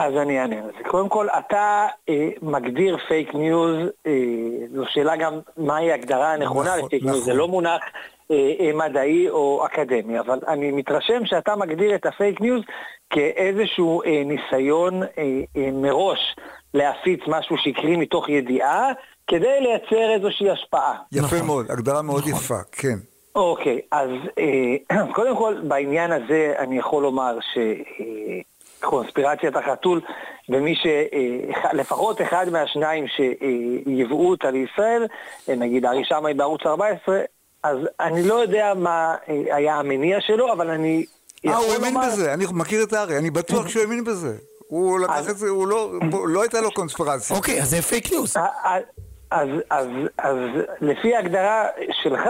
אז 0.00 0.16
אני 0.16 0.40
אענה 0.40 0.56
על 0.56 0.70
זה. 0.78 0.88
קודם 0.88 1.08
כל, 1.08 1.26
אתה 1.38 1.86
אה, 2.08 2.28
מגדיר 2.42 2.96
פייק 3.08 3.34
ניוז, 3.34 3.78
אה, 4.06 4.12
זו 4.74 4.84
שאלה 4.88 5.16
גם 5.16 5.40
מהי 5.56 5.90
ההגדרה 5.90 6.32
הנכונה 6.32 6.70
נכון, 6.70 6.86
לפייק 6.86 7.02
ניוז, 7.02 7.14
נכון. 7.14 7.24
זה 7.24 7.34
לא 7.34 7.48
מונח 7.48 7.80
אה, 8.30 8.52
אה, 8.60 8.70
מדעי 8.74 9.28
או 9.30 9.66
אקדמי, 9.66 10.20
אבל 10.20 10.38
אני 10.48 10.70
מתרשם 10.70 11.26
שאתה 11.26 11.56
מגדיר 11.56 11.94
את 11.94 12.06
הפייק 12.06 12.40
ניוז 12.40 12.62
כאיזשהו 13.10 14.02
אה, 14.02 14.22
ניסיון 14.24 15.02
אה, 15.02 15.08
אה, 15.56 15.70
מראש 15.72 16.36
להפיץ 16.74 17.20
משהו 17.26 17.56
שקרי 17.58 17.96
מתוך 17.96 18.28
ידיעה, 18.28 18.92
כדי 19.26 19.60
לייצר 19.60 20.10
איזושהי 20.14 20.50
השפעה. 20.50 20.94
יפה 21.12 21.26
נכון. 21.36 21.46
מאוד, 21.46 21.70
הגדרה 21.70 22.02
מאוד 22.02 22.22
נכון. 22.28 22.32
יפה, 22.32 22.58
כן. 22.72 22.96
אוקיי, 23.34 23.80
אז 23.92 24.10
אה, 24.38 25.06
קודם 25.16 25.36
כל 25.36 25.54
בעניין 25.68 26.12
הזה 26.12 26.54
אני 26.58 26.78
יכול 26.78 27.02
לומר 27.02 27.38
ש... 27.40 27.58
אה, 27.58 28.40
קונספירציית 28.80 29.56
החתול, 29.56 30.00
ומי 30.48 30.74
שלפחות 30.74 32.20
אחד 32.22 32.46
מהשניים 32.52 33.04
שיבאו 33.08 34.30
אותה 34.30 34.50
לישראל, 34.50 35.06
נגיד 35.48 35.86
ארי 35.86 36.04
שמאי 36.04 36.34
בערוץ 36.34 36.60
14, 36.66 37.20
אז 37.62 37.78
אני 38.00 38.22
לא 38.22 38.34
יודע 38.34 38.72
מה 38.76 39.14
היה 39.26 39.74
המניע 39.74 40.20
שלו, 40.20 40.52
אבל 40.52 40.70
אני... 40.70 41.04
אה, 41.46 41.56
הוא 41.56 41.72
האמין 41.72 41.94
בזה, 42.06 42.34
אני 42.34 42.44
מכיר 42.52 42.82
את 42.82 42.94
ארי, 42.94 43.18
אני 43.18 43.30
בטוח 43.30 43.68
שהוא 43.68 43.82
האמין 43.82 44.04
בזה. 44.04 44.36
הוא 44.68 45.00
לקח 45.00 45.30
את 45.30 45.38
זה, 45.38 45.48
הוא 45.48 45.68
לא, 45.68 45.92
לא 46.28 46.42
הייתה 46.42 46.60
לו 46.60 46.70
קונספירציה. 46.72 47.36
אוקיי, 47.36 47.62
אז 47.62 47.70
זה 47.70 47.82
פייק 47.82 48.12
ניוז. 48.12 48.36
אז, 49.30 49.48
אז, 49.70 49.86
אז 50.18 50.36
לפי 50.80 51.16
ההגדרה 51.16 51.66
שלך, 52.02 52.26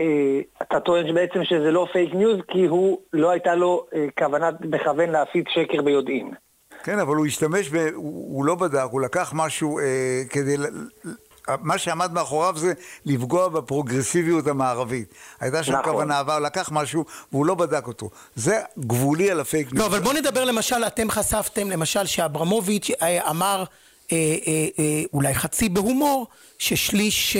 אה, 0.00 0.40
אתה 0.62 0.80
טוען 0.80 1.08
שבעצם 1.08 1.44
שזה 1.44 1.70
לא 1.70 1.86
פייק 1.92 2.14
ניוז, 2.14 2.38
כי 2.48 2.66
הוא, 2.66 2.98
לא 3.12 3.30
הייתה 3.30 3.54
לו 3.54 3.86
אה, 3.94 4.06
כוונת 4.18 4.54
מכוון 4.60 5.10
להפיץ 5.10 5.46
שקר 5.48 5.82
ביודעין. 5.82 6.30
כן, 6.84 6.98
אבל 6.98 7.16
הוא 7.16 7.26
השתמש, 7.26 7.68
ב, 7.68 7.76
הוא, 7.76 8.36
הוא 8.36 8.44
לא 8.44 8.54
בדק, 8.54 8.86
הוא 8.90 9.00
לקח 9.00 9.32
משהו 9.34 9.78
אה, 9.78 9.84
כדי... 10.30 10.56
מה 11.62 11.78
שעמד 11.78 12.12
מאחוריו 12.12 12.54
זה 12.56 12.72
לפגוע 13.06 13.48
בפרוגרסיביות 13.48 14.46
המערבית. 14.46 15.14
הייתה 15.40 15.62
שם 15.62 15.72
נכון. 15.72 15.92
כוונה, 15.92 16.20
אבל 16.20 16.46
לקח 16.46 16.68
משהו 16.72 17.04
והוא 17.32 17.46
לא 17.46 17.54
בדק 17.54 17.86
אותו. 17.86 18.10
זה 18.34 18.60
גבולי 18.78 19.30
על 19.30 19.40
הפייק 19.40 19.72
ניוז. 19.72 19.80
לא, 19.80 19.86
אבל 19.86 20.00
בוא 20.00 20.12
נדבר 20.12 20.44
למשל, 20.44 20.84
אתם 20.86 21.10
חשפתם 21.10 21.70
למשל 21.70 22.06
שאברמוביץ' 22.06 22.90
אה, 23.02 23.30
אמר 23.30 23.64
אולי 25.12 25.34
חצי 25.34 25.68
בהומור, 25.68 26.26
ששליש, 26.58 27.36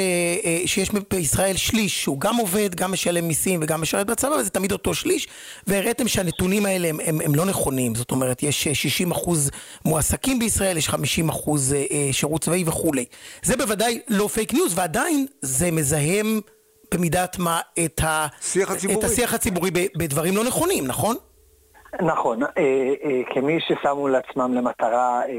שיש 0.66 0.90
בישראל 1.10 1.56
שליש 1.56 2.02
שהוא 2.02 2.20
גם 2.20 2.36
עובד, 2.36 2.74
גם 2.74 2.92
משלם 2.92 3.28
מיסים 3.28 3.60
וגם 3.62 3.80
משרת 3.80 4.06
בצבא, 4.06 4.34
וזה 4.34 4.50
תמיד 4.50 4.72
אותו 4.72 4.94
שליש, 4.94 5.28
והראיתם 5.66 6.08
שהנתונים 6.08 6.66
האלה 6.66 6.88
הם, 6.88 7.00
הם, 7.04 7.20
הם 7.20 7.34
לא 7.34 7.44
נכונים, 7.44 7.94
זאת 7.94 8.10
אומרת, 8.10 8.42
יש 8.42 8.68
60 8.68 9.10
אחוז 9.10 9.50
מועסקים 9.84 10.38
בישראל, 10.38 10.76
יש 10.76 10.88
50 10.88 11.28
אחוז 11.28 11.74
שירות 12.12 12.44
צבאי 12.44 12.64
וכולי. 12.66 13.04
זה 13.42 13.56
בוודאי 13.56 13.98
לא 14.08 14.28
פייק 14.28 14.52
ניוז, 14.54 14.72
ועדיין 14.74 15.26
זה 15.42 15.70
מזהם 15.70 16.40
במידת 16.94 17.38
מה 17.38 17.60
את, 17.84 18.00
ה, 18.00 18.26
את 18.92 19.04
השיח 19.04 19.34
הציבורי 19.34 19.70
בדברים 19.70 20.36
לא 20.36 20.44
נכונים, 20.44 20.86
נכון? 20.86 21.16
נכון, 22.00 22.42
אה, 22.42 22.48
אה, 23.04 23.20
כמי 23.34 23.58
ששמו 23.60 24.08
לעצמם 24.08 24.54
למטרה 24.54 25.22
אה, 25.22 25.32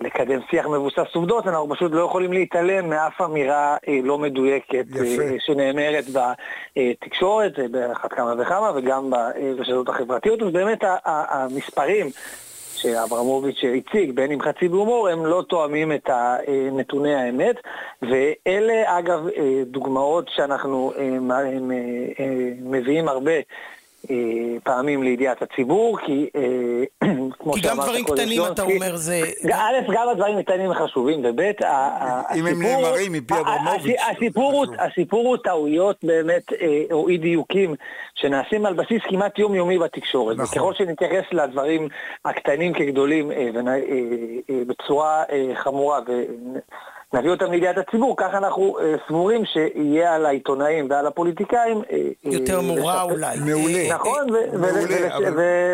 לקדם 0.00 0.40
שיח 0.50 0.66
מבוסס 0.66 1.14
עובדות, 1.14 1.46
אנחנו 1.46 1.68
פשוט 1.68 1.92
לא 1.92 2.00
יכולים 2.00 2.32
להתעלם 2.32 2.90
מאף 2.90 3.20
אמירה 3.20 3.76
לא 4.02 4.18
מדויקת 4.18 4.86
יפה. 4.90 5.22
שנאמרת 5.38 6.04
בתקשורת, 6.12 7.52
על 7.70 7.87
אחת 7.87 8.12
כמה 8.12 8.34
וכמה, 8.38 8.70
וגם 8.76 9.10
ברשתות 9.10 9.88
החברתיות, 9.88 10.42
אז 10.42 10.52
באמת 10.52 10.84
המספרים 11.04 12.06
שאברמוביץ' 12.74 13.60
הציג, 13.78 14.10
בין 14.12 14.32
אם 14.32 14.40
חצי 14.40 14.68
בהומור, 14.68 15.08
הם 15.08 15.26
לא 15.26 15.44
תואמים 15.48 15.92
את 15.92 16.10
נתוני 16.72 17.14
האמת, 17.14 17.56
ואלה 18.02 18.98
אגב 18.98 19.26
דוגמאות 19.66 20.28
שאנחנו 20.28 20.92
מביאים 22.62 23.08
הרבה 23.08 23.32
אה, 23.32 23.40
פעמים 24.64 25.02
לידיעת 25.02 25.42
הציבור, 25.42 25.98
כי 25.98 26.30
אה, 26.36 27.08
כמו 27.38 27.52
כי 27.52 27.60
גם 27.60 27.76
דברים 27.76 28.04
קטנים, 28.04 28.42
אתה 28.52 28.62
אומר, 28.62 28.96
זה... 28.96 29.20
א', 29.52 29.92
גם 29.94 30.08
הדברים 30.08 30.42
קטנים 30.42 30.74
חשובים, 30.74 31.24
וב', 31.24 31.40
אם 32.34 32.46
הם 32.46 32.62
נאמרים 32.62 33.12
מפי 33.12 33.34
אברמוביץ'. 33.34 33.96
הסיפור 34.78 35.28
הוא 35.28 35.36
טעויות 35.36 35.96
באמת, 36.04 36.52
אה, 36.52 36.82
או 36.92 37.08
אי 37.08 37.18
דיוקים, 37.18 37.74
שנעשים 38.14 38.66
על 38.66 38.74
בסיס 38.74 39.02
כמעט 39.08 39.38
יומיומי 39.38 39.78
בתקשורת. 39.78 40.36
נכון. 40.36 40.58
וככל 40.58 40.74
שנתייחס 40.74 41.32
לדברים 41.32 41.88
הקטנים 42.24 42.72
כגדולים 42.72 43.30
בצורה 44.66 45.24
חמורה, 45.54 46.00
נביא 47.14 47.30
אותם 47.30 47.52
לידיעת 47.52 47.76
הציבור, 47.78 48.16
ככה 48.16 48.38
אנחנו 48.38 48.78
אה, 48.78 48.94
סבורים 49.08 49.42
שיהיה 49.44 50.14
על 50.14 50.26
העיתונאים 50.26 50.90
ועל 50.90 51.06
הפוליטיקאים... 51.06 51.76
אה, 51.76 51.96
אה 51.96 52.32
יותר 52.32 52.60
מורא 52.60 53.02
אולי. 53.02 53.38
מעולה. 53.38 53.94
נכון, 53.94 54.26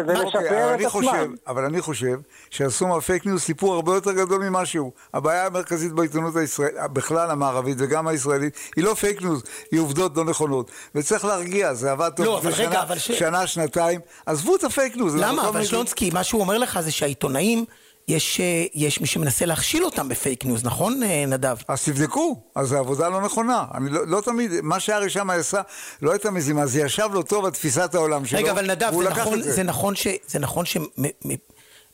ולשפר 0.06 0.74
את 0.74 0.80
עצמם. 0.80 1.34
אבל 1.46 1.64
אני 1.64 1.80
חושב 1.80 2.16
שעשו 2.50 2.86
מהפייק 2.86 3.26
ניוז 3.26 3.42
סיפור 3.42 3.74
הרבה 3.74 3.94
יותר 3.94 4.12
גדול 4.12 4.42
ממה 4.42 4.66
שהוא. 4.66 4.92
הבעיה 5.14 5.46
המרכזית 5.46 5.92
בעיתונות 5.92 6.36
הישראלית, 6.36 6.74
בכלל 6.92 7.30
המערבית 7.30 7.76
וגם 7.80 8.08
הישראלית, 8.08 8.56
היא 8.76 8.84
לא 8.84 8.94
פייק 8.94 9.22
ניוז, 9.22 9.42
היא 9.70 9.80
עובדות 9.80 10.16
לא 10.16 10.24
נכונות. 10.24 10.70
וצריך 10.94 11.24
להרגיע, 11.24 11.74
זה 11.74 11.90
עבד 11.92 12.10
טוב 12.16 12.26
לא, 12.26 12.38
אבל 12.38 12.52
רגע, 12.58 12.82
אבל 12.82 12.98
ש... 12.98 13.12
שנה, 13.12 13.46
שנתיים. 13.46 14.00
עזבו 14.26 14.56
את 14.56 14.64
הפייק 14.64 14.96
ניוז. 14.96 15.16
למה? 15.16 15.48
אבל 15.48 15.64
שלונסקי, 15.64 16.10
מה 16.10 16.24
שהוא 16.24 16.40
אומר 16.40 16.58
לך 16.58 16.80
זה 16.80 16.92
שהעיתונאים... 16.92 17.64
יש, 18.08 18.40
אה, 18.40 18.64
יש 18.74 19.00
מי 19.00 19.06
שמנסה 19.06 19.46
להכשיל 19.46 19.84
אותם 19.84 20.08
בפייק 20.08 20.44
ניוז, 20.44 20.64
נכון 20.64 21.02
אה, 21.02 21.24
נדב? 21.26 21.56
אז 21.68 21.84
תבדקו, 21.84 22.42
אז 22.54 22.68
זו 22.68 22.78
עובדה 22.78 23.08
לא 23.08 23.20
נכונה. 23.20 23.64
אני 23.74 23.90
לא, 23.90 24.06
לא 24.06 24.20
תמיד, 24.20 24.50
מה 24.62 24.80
שארי 24.80 25.10
שם 25.10 25.30
עשה 25.30 25.60
לא 26.02 26.12
הייתה 26.12 26.30
מזימה, 26.30 26.66
זה 26.66 26.80
ישב 26.80 27.08
לו 27.12 27.22
טוב 27.22 27.44
על 27.44 27.50
תפיסת 27.50 27.94
העולם 27.94 28.24
שלו. 28.24 28.38
רגע, 28.38 28.50
אבל 28.50 28.70
נדב, 28.70 28.92
זה 29.02 29.10
נכון, 29.10 29.42
זה. 29.42 29.52
זה 29.52 29.62
נכון, 29.62 29.94
ש, 29.94 30.06
זה 30.26 30.38
נכון 30.38 30.64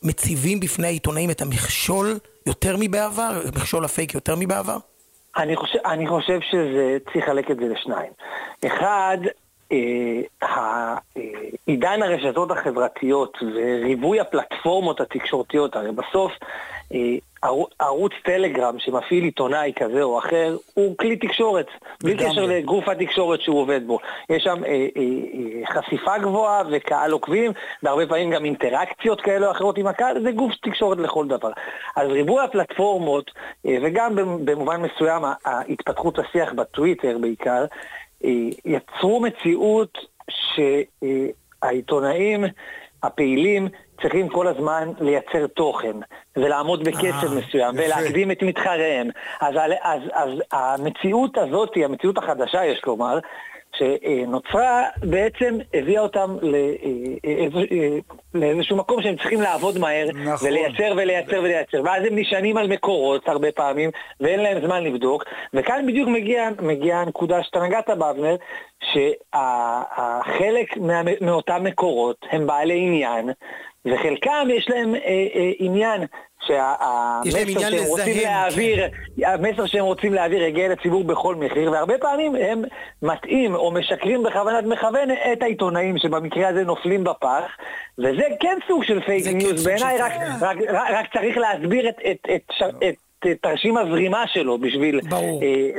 שמציבים 0.03 0.59
בפני 0.59 0.87
העיתונאים 0.87 1.31
את 1.31 1.41
המכשול 1.41 2.19
יותר 2.45 2.75
מבעבר? 2.79 3.41
מכשול 3.55 3.85
הפייק 3.85 4.13
יותר 4.13 4.35
מבעבר? 4.35 4.77
אני 5.37 5.55
חושב, 5.55 5.79
אני 5.85 6.07
חושב 6.07 6.39
שזה, 6.51 6.97
צריך 7.05 7.25
לחלק 7.25 7.51
את 7.51 7.57
זה 7.57 7.65
לשניים. 7.65 8.11
אחד, 8.65 9.17
עידן 11.65 12.01
הרשתות 12.03 12.51
החברתיות 12.51 13.37
וריבוי 13.41 14.19
הפלטפורמות 14.19 15.01
התקשורתיות, 15.01 15.75
הרי 15.75 15.91
בסוף 15.91 16.31
אה, 16.93 17.15
ערוץ 17.79 18.11
טלגרם 18.23 18.79
שמפעיל 18.79 19.23
עיתונאי 19.23 19.73
כזה 19.75 20.03
או 20.03 20.19
אחר 20.19 20.57
הוא 20.73 20.97
כלי 20.97 21.15
תקשורת, 21.15 21.67
בלי 22.03 22.17
קשר 22.17 22.45
לגוף 22.45 22.87
התקשורת 22.87 23.41
שהוא 23.41 23.61
עובד 23.61 23.87
בו. 23.87 23.99
יש 24.29 24.43
שם 24.43 24.63
אה, 24.65 24.87
חשיפה 25.73 26.17
גבוהה 26.17 26.63
וקהל 26.71 27.11
עוקבים, 27.11 27.51
והרבה 27.83 28.07
פעמים 28.07 28.31
גם 28.31 28.45
אינטראקציות 28.45 29.21
כאלה 29.21 29.47
או 29.47 29.51
אחרות 29.51 29.77
עם 29.77 29.87
הקהל, 29.87 30.23
זה 30.23 30.31
גוף 30.31 30.51
תקשורת 30.61 30.97
לכל 30.97 31.27
דבר. 31.27 31.51
אז 31.95 32.07
ריבוי 32.07 32.43
הפלטפורמות, 32.43 33.31
וגם 33.65 34.15
במובן 34.45 34.81
מסוים 34.81 35.23
התפתחות 35.45 36.19
השיח 36.19 36.53
בטוויטר 36.53 37.17
בעיקר, 37.21 37.65
יצרו 38.65 39.19
מציאות 39.21 39.97
שהעיתונאים 41.61 42.45
הפעילים 43.03 43.67
צריכים 44.01 44.29
כל 44.29 44.47
הזמן 44.47 44.89
לייצר 44.99 45.47
תוכן 45.47 45.97
ולעמוד 46.35 46.83
בקצב 46.83 47.33
אה, 47.33 47.39
מסוים 47.39 47.75
ולהקדים 47.77 48.31
את 48.31 48.43
מתחריהם. 48.43 49.09
אז, 49.41 49.55
אז, 49.81 50.01
אז 50.13 50.29
המציאות 50.51 51.37
הזאת, 51.37 51.69
המציאות 51.75 52.17
החדשה 52.17 52.65
יש 52.65 52.81
לומר, 52.87 53.19
שנוצרה 53.79 54.83
בעצם 55.03 55.57
הביאה 55.73 56.01
אותם 56.01 56.37
לאיזשהו 58.33 58.77
מקום 58.77 59.01
שהם 59.01 59.15
צריכים 59.15 59.41
לעבוד 59.41 59.77
מהר 59.77 60.07
נכון. 60.15 60.47
ולייצר 60.47 60.93
ולייצר 60.97 61.39
ולייצר. 61.43 61.81
ואז 61.85 62.03
הם 62.05 62.15
נשענים 62.19 62.57
על 62.57 62.67
מקורות 62.67 63.27
הרבה 63.27 63.51
פעמים 63.51 63.89
ואין 64.19 64.39
להם 64.39 64.65
זמן 64.65 64.83
לבדוק. 64.83 65.23
וכאן 65.53 65.87
בדיוק 65.87 66.09
מגיעה 66.09 66.49
מגיע 66.61 66.97
הנקודה 66.97 67.43
שאתה 67.43 67.59
נגעת 67.59 67.89
באבנר 67.89 68.35
שהחלק 68.93 70.77
מאותם 71.21 71.63
מקורות 71.63 72.25
הם 72.31 72.47
בעלי 72.47 72.79
עניין 72.79 73.29
וחלקם 73.85 74.47
יש 74.49 74.69
להם 74.69 74.95
אה, 74.95 75.27
אה, 75.35 75.51
עניין 75.59 76.01
שהמסר 76.49 77.69
שהם 77.69 77.85
רוצים 77.87 78.23
להעביר, 78.23 78.83
המסר 79.23 79.65
שהם 79.65 79.85
רוצים 79.85 80.13
להעביר 80.13 80.43
יגיע 80.43 80.67
לציבור 80.67 81.03
בכל 81.03 81.35
מחיר, 81.35 81.71
והרבה 81.71 81.97
פעמים 81.97 82.35
הם 82.35 82.61
מטעים 83.01 83.55
או 83.55 83.71
משקרים 83.71 84.23
בכוונת 84.23 84.63
מכוון 84.63 85.09
את 85.33 85.41
העיתונאים 85.43 85.97
שבמקרה 85.97 86.47
הזה 86.47 86.63
נופלים 86.63 87.03
בפח, 87.03 87.57
וזה 87.97 88.23
כן 88.39 88.57
סוג 88.67 88.83
של 88.83 89.01
פייק 89.01 89.27
ניוז, 89.27 89.67
בעיניי 89.67 89.97
רק, 89.97 90.11
רק, 90.41 90.57
רק, 90.69 90.91
רק 90.91 91.13
צריך 91.13 91.37
להסביר 91.37 91.89
את, 91.89 91.95
את, 92.11 92.17
את, 92.35 92.51
את 92.89 92.95
תרשים 93.41 93.77
הזרימה 93.77 94.23
שלו 94.33 94.57
בשביל 94.57 94.99
אה, 95.13 95.17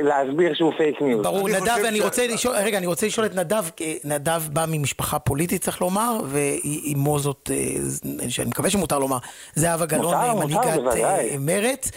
להסביר 0.03 0.53
שהוא 0.53 0.73
פייק 0.77 1.01
ניוז. 1.01 1.23
ברור, 1.23 1.49
נדב, 1.49 1.77
אני 1.87 2.01
רוצה 2.01 2.27
לשאול, 2.27 2.55
רגע, 2.55 2.77
אני 2.77 2.87
רוצה 2.87 3.07
לשאול 3.07 3.25
את 3.25 3.35
נדב, 3.35 3.63
נדב 4.03 4.41
בא 4.53 4.65
ממשפחה 4.67 5.19
פוליטית, 5.19 5.61
צריך 5.61 5.81
לומר, 5.81 6.19
ואימו 6.27 7.19
זאת, 7.19 7.51
אה, 7.53 8.29
שאני 8.29 8.49
מקווה 8.49 8.69
שמותר 8.69 8.99
לומר, 8.99 9.17
זהבה 9.55 9.85
גלאון, 9.85 10.37
מנהיגת 10.39 10.97
אה, 10.97 11.35
מרץ. 11.39 11.91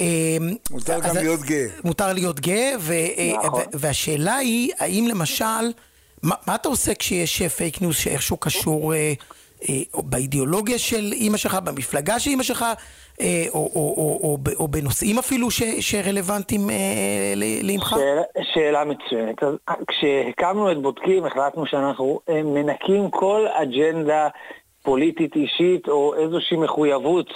אה, 0.00 0.06
מותר 0.70 1.00
גם 1.00 1.16
להיות 1.16 1.40
גאה. 1.40 1.66
מותר 1.84 2.12
להיות 2.12 2.40
גאה, 2.40 2.74
נכון. 3.44 3.62
והשאלה 3.72 4.36
היא, 4.36 4.72
האם 4.78 5.06
למשל, 5.08 5.72
מה 6.22 6.54
אתה 6.54 6.68
עושה 6.68 6.94
כשיש 6.94 7.42
פייק 7.42 7.82
ניוז 7.82 7.96
שאיכשהו 7.96 8.36
קשור... 8.36 8.94
באידיאולוגיה 10.04 10.78
של 10.78 11.12
אימא 11.12 11.36
שלך, 11.36 11.54
במפלגה 11.64 12.18
של 12.18 12.30
אימא 12.30 12.42
שלך, 12.42 12.64
אה, 13.20 13.44
או, 13.48 13.70
או, 13.74 13.94
או, 13.96 14.20
או, 14.22 14.38
או 14.58 14.68
בנושאים 14.68 15.18
אפילו 15.18 15.50
ש, 15.50 15.62
שרלוונטיים 15.80 16.70
אה, 16.70 17.34
לאמך? 17.62 17.96
שאלה, 17.98 18.22
שאלה 18.54 18.84
מצוינת. 18.84 19.42
אז 19.42 19.76
כשהקמנו 19.86 20.72
את 20.72 20.82
בודקים 20.82 21.24
החלטנו 21.24 21.66
שאנחנו 21.66 22.20
אה, 22.28 22.42
מנקים 22.42 23.10
כל 23.10 23.46
אג'נדה 23.52 24.28
פוליטית 24.82 25.36
אישית 25.36 25.88
או 25.88 26.14
איזושהי 26.14 26.56
מחויבות 26.56 27.30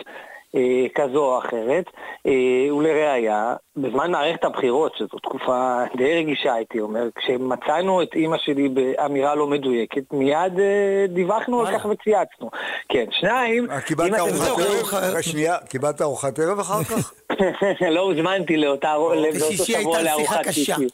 אה, 0.54 0.86
כזו 0.94 1.24
או 1.24 1.38
אחרת. 1.38 1.84
אה, 2.26 2.74
ולראיה, 2.74 3.54
בזמן 3.76 4.10
מערכת 4.10 4.44
הבחירות, 4.44 4.92
שזו 4.96 5.18
תקופה 5.22 5.82
די 5.96 6.14
רגישה 6.14 6.54
הייתי 6.54 6.80
אומר, 6.80 7.08
כשמצאנו 7.16 8.02
את 8.02 8.14
אימא 8.14 8.36
שלי 8.38 8.68
באמירה 8.68 9.34
לא 9.34 9.46
מדויקת, 9.46 10.12
מיד 10.12 10.58
אה, 10.58 11.06
דיווחנו 11.08 11.60
על 11.60 11.78
כך 11.78 11.84
וצייצנו. 11.84 12.50
כן, 12.88 13.04
שניים... 13.10 13.70
אה, 13.70 13.80
קיבלת 13.80 14.14
ארוחת 14.14 14.48
ערב? 14.48 15.16
רגע, 15.34 15.56
קיבלת 15.68 16.02
ארוחת 16.02 16.38
ערב 16.38 16.58
אחר 16.58 16.84
כך? 16.84 17.14
לא 17.96 18.00
הוזמנתי 18.00 18.56
לאותה 18.56 18.94
לאותו 18.96 19.28
בשישי 19.34 19.72
שבוע 19.72 20.02
לארוחת 20.02 20.40
קשה. 20.40 20.52
שישי. 20.52 20.86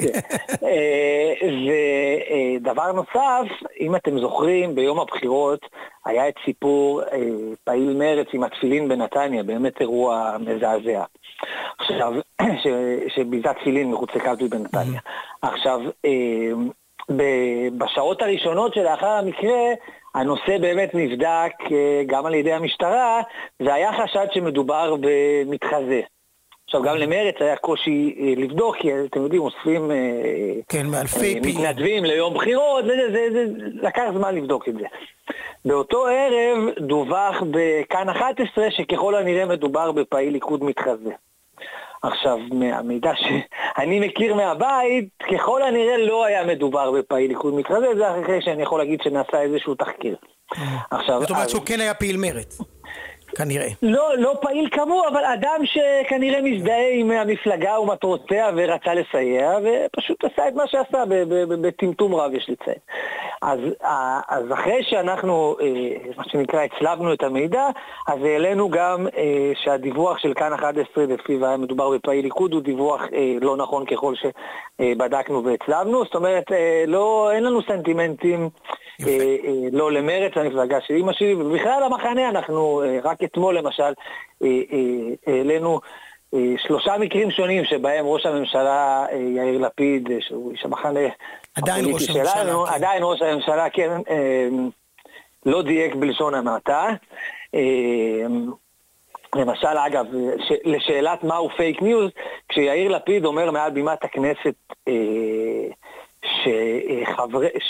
כן. 0.00 0.20
אה, 0.66 1.48
ודבר 2.56 2.92
נוסף, 2.92 3.66
אם 3.80 3.96
אתם 3.96 4.18
זוכרים, 4.20 4.74
ביום 4.74 5.00
הבחירות 5.00 5.60
היה 6.06 6.28
את 6.28 6.34
סיפור 6.44 7.02
אה, 7.02 7.18
פעיל 7.64 7.96
מרץ 7.98 8.26
עם 8.32 8.42
התפילין 8.44 8.88
בנתניה, 8.88 9.42
באמת 9.42 9.80
אירוע 9.80 10.36
מזעזע. 10.40 11.04
עכשיו, 11.78 12.12
ש- 12.62 13.14
שביזה 13.14 13.48
תפילין 13.60 13.90
מחוץ 13.90 14.10
לקלפי 14.14 14.48
בנתניה. 14.48 15.00
עכשיו, 15.42 15.80
אה, 16.04 16.10
ב- 17.16 17.68
בשעות 17.78 18.22
הראשונות 18.22 18.74
שלאחר 18.74 19.06
המקרה, 19.10 19.58
הנושא 20.14 20.58
באמת 20.60 20.90
נבדק 20.94 21.52
אה, 21.72 22.02
גם 22.06 22.26
על 22.26 22.34
ידי 22.34 22.52
המשטרה, 22.52 23.20
והיה 23.60 23.92
חשד 23.92 24.26
שמדובר 24.32 24.94
במתחזה. 25.00 26.00
עכשיו, 26.76 26.92
גם 26.92 26.96
למרץ 26.96 27.34
היה 27.40 27.56
קושי 27.56 28.14
אה, 28.20 28.32
לבדוק, 28.36 28.76
כי 28.76 28.88
אתם 29.04 29.22
יודעים, 29.22 29.42
אוספים 29.42 29.90
אה, 29.90 29.96
כן, 30.68 30.86
מאלפי 30.86 31.34
אה, 31.34 31.40
פעילים. 31.42 31.62
מתנדבים 31.62 32.04
ליום 32.04 32.34
בחירות, 32.34 32.84
וזה, 32.84 33.12
זה, 33.12 33.28
זה, 33.32 33.44
לקח 33.82 34.02
זמן 34.14 34.34
לבדוק 34.34 34.68
את 34.68 34.74
זה. 34.74 34.86
באותו 35.64 36.06
ערב 36.06 36.58
דווח 36.78 37.42
בכאן 37.50 38.08
11 38.08 38.70
שככל 38.70 39.14
הנראה 39.14 39.46
מדובר 39.46 39.92
בפעיל 39.92 40.32
ליכוד 40.32 40.64
מתחזה. 40.64 41.10
עכשיו, 42.02 42.38
מהמידע 42.52 43.12
שאני 43.16 44.00
מכיר 44.00 44.34
מהבית, 44.34 45.08
ככל 45.32 45.62
הנראה 45.62 45.96
לא 45.96 46.24
היה 46.24 46.44
מדובר 46.44 46.90
בפעיל 46.90 47.28
ליכוד 47.28 47.54
מתחזה, 47.54 47.86
זה 47.96 48.10
אחרי 48.10 48.42
שאני 48.42 48.62
יכול 48.62 48.78
להגיד 48.78 49.00
שנעשה 49.02 49.42
איזשהו 49.42 49.74
תחקיר. 49.74 50.16
עכשיו, 50.90 51.20
זאת 51.20 51.30
אומרת 51.30 51.48
שהוא 51.48 51.62
כן 51.66 51.80
היה 51.80 51.94
פעיל 51.94 52.16
מרץ. 52.16 52.60
כנראה. 53.36 53.68
לא, 53.82 54.18
לא 54.18 54.34
פעיל 54.40 54.68
כמוה, 54.70 55.08
אבל 55.08 55.24
אדם 55.24 55.60
שכנראה 55.64 56.42
מזדהה 56.42 56.88
עם 56.92 57.10
המפלגה 57.10 57.80
ומטרותיה 57.80 58.50
ורצה 58.56 58.94
לסייע, 58.94 59.58
ופשוט 59.64 60.24
עשה 60.24 60.48
את 60.48 60.54
מה 60.54 60.66
שעשה 60.66 61.04
בטמטום 61.48 62.14
רב, 62.14 62.34
יש 62.34 62.50
לציין. 62.50 62.78
אז, 63.42 63.58
אה, 63.84 64.20
אז 64.28 64.52
אחרי 64.52 64.84
שאנחנו, 64.90 65.56
אה, 65.60 65.66
מה 66.16 66.24
שנקרא, 66.24 66.60
הצלבנו 66.60 67.12
את 67.12 67.22
המידע, 67.22 67.68
אז 68.08 68.18
העלינו 68.22 68.70
גם 68.70 69.06
אה, 69.16 69.52
שהדיווח 69.64 70.18
של 70.18 70.34
כאן 70.34 70.52
11, 70.52 71.04
לפיו 71.06 71.46
היה 71.46 71.56
מדובר 71.56 71.90
בפעיל 71.90 72.24
ליכוד, 72.24 72.52
הוא 72.52 72.62
דיווח 72.62 73.02
לא 73.40 73.56
נכון 73.56 73.86
ככל 73.86 74.14
שבדקנו 74.14 75.44
והצלבנו. 75.44 76.04
זאת 76.04 76.14
אומרת, 76.14 76.44
לא, 76.86 77.30
אין 77.32 77.44
לנו 77.44 77.62
סנטימנטים. 77.62 78.48
לא 79.72 79.92
למרץ, 79.92 80.32
המפלגה 80.36 80.78
של 80.80 80.94
אימא 80.94 81.12
שלי, 81.12 81.34
ובכלל 81.34 81.82
המחנה, 81.82 82.28
אנחנו 82.28 82.82
רק 83.04 83.22
אתמול 83.26 83.58
למשל 83.58 83.92
אה, 84.42 84.48
אה, 84.48 85.34
העלינו 85.34 85.80
אה, 86.34 86.54
שלושה 86.58 86.98
מקרים 86.98 87.30
שונים 87.30 87.64
שבהם 87.64 88.06
ראש 88.06 88.26
הממשלה 88.26 89.06
יאיר 89.12 89.58
לפיד, 89.58 90.08
שהוא 90.20 90.52
איש 90.52 90.64
המחנה 90.64 91.00
הפוליטי 91.56 92.04
שלנו, 92.04 92.64
כן. 92.66 92.74
עדיין 92.74 93.02
ראש 93.02 93.22
הממשלה, 93.22 93.70
כן, 93.70 93.90
לא 95.46 95.62
דייק 95.62 95.94
בלשון 95.94 96.34
המעטה. 96.34 96.88
למשל, 99.34 99.78
אגב, 99.86 100.06
ש, 100.48 100.52
לשאלת 100.64 101.24
מהו 101.24 101.48
פייק 101.56 101.82
ניוז, 101.82 102.10
כשיאיר 102.48 102.90
לפיד 102.90 103.24
אומר 103.24 103.50
מעל 103.50 103.70
בימת 103.70 104.04
הכנסת 104.04 104.54
אה, 104.88 104.92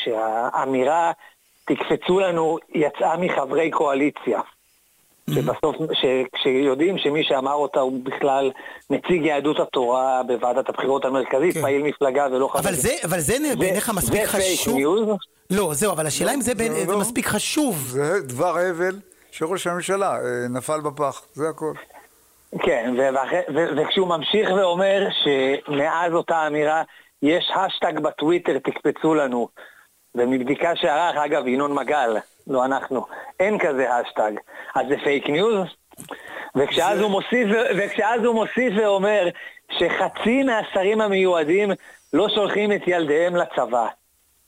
שהאמירה 0.04 1.12
תקפצו 1.64 2.20
לנו 2.20 2.58
יצאה 2.74 3.16
מחברי 3.16 3.70
קואליציה. 3.70 4.40
שבסוף, 5.30 5.76
ש, 5.92 6.04
כשיודעים 6.32 6.98
שמי 6.98 7.24
שאמר 7.24 7.52
אותה 7.54 7.80
הוא 7.80 8.04
בכלל 8.04 8.50
נציג 8.90 9.24
יהדות 9.24 9.60
התורה 9.60 10.22
בוועדת 10.26 10.68
הבחירות 10.68 11.04
המרכזית, 11.04 11.54
כן. 11.54 11.60
פעיל 11.62 11.82
מפלגה 11.82 12.26
ולא 12.32 12.48
חבר. 12.48 12.60
אבל 12.60 12.74
זה, 12.74 12.94
אבל 13.04 13.20
זה 13.20 13.34
בעיניך 13.58 13.90
מספיק 13.90 14.24
זה 14.26 14.32
פייק 14.38 14.56
חשוב? 14.58 14.74
ניוז. 14.76 15.08
לא, 15.50 15.70
זהו, 15.74 15.92
אבל 15.92 16.06
השאלה 16.06 16.34
אם 16.34 16.40
זה 16.40 16.54
בעיני- 16.54 16.74
לא, 16.80 16.84
זה 16.86 16.92
לא. 16.92 16.98
מספיק 16.98 17.26
חשוב. 17.26 17.76
זה 17.88 18.20
דבר 18.22 18.58
הבל 18.58 18.98
שראש 19.30 19.66
הממשלה 19.66 20.10
אה, 20.16 20.18
נפל 20.50 20.80
בפח, 20.80 21.22
זה 21.34 21.48
הכל. 21.48 21.72
כן, 22.62 22.94
וכשהוא 23.76 24.08
ממשיך 24.08 24.50
ואומר 24.56 25.08
שמאז 25.24 26.12
אותה 26.12 26.46
אמירה 26.46 26.82
יש 27.22 27.50
האשטג 27.56 27.98
בטוויטר, 27.98 28.58
תקפצו 28.58 29.14
לנו. 29.14 29.48
ומבדיקה 30.14 30.72
שערך, 30.76 31.16
אגב, 31.16 31.46
ינון 31.46 31.72
מגל, 31.74 32.16
לא 32.46 32.64
אנחנו, 32.64 33.06
אין 33.40 33.58
כזה 33.58 33.94
האשטג. 33.94 34.32
אז 34.76 34.86
זה 34.88 34.96
פייק 35.04 35.30
ניוז? 35.30 35.66
וכשאז 36.56 37.00
הוא 37.00 37.10
מוסיף, 37.10 37.48
וכשאז 37.78 38.24
הוא 38.24 38.34
מוסיף 38.34 38.72
ואומר 38.76 39.28
שחצי 39.70 40.42
מהשרים 40.42 41.00
המיועדים 41.00 41.70
לא 42.12 42.28
שולחים 42.28 42.72
את 42.72 42.82
ילדיהם 42.86 43.36
לצבא. 43.36 43.86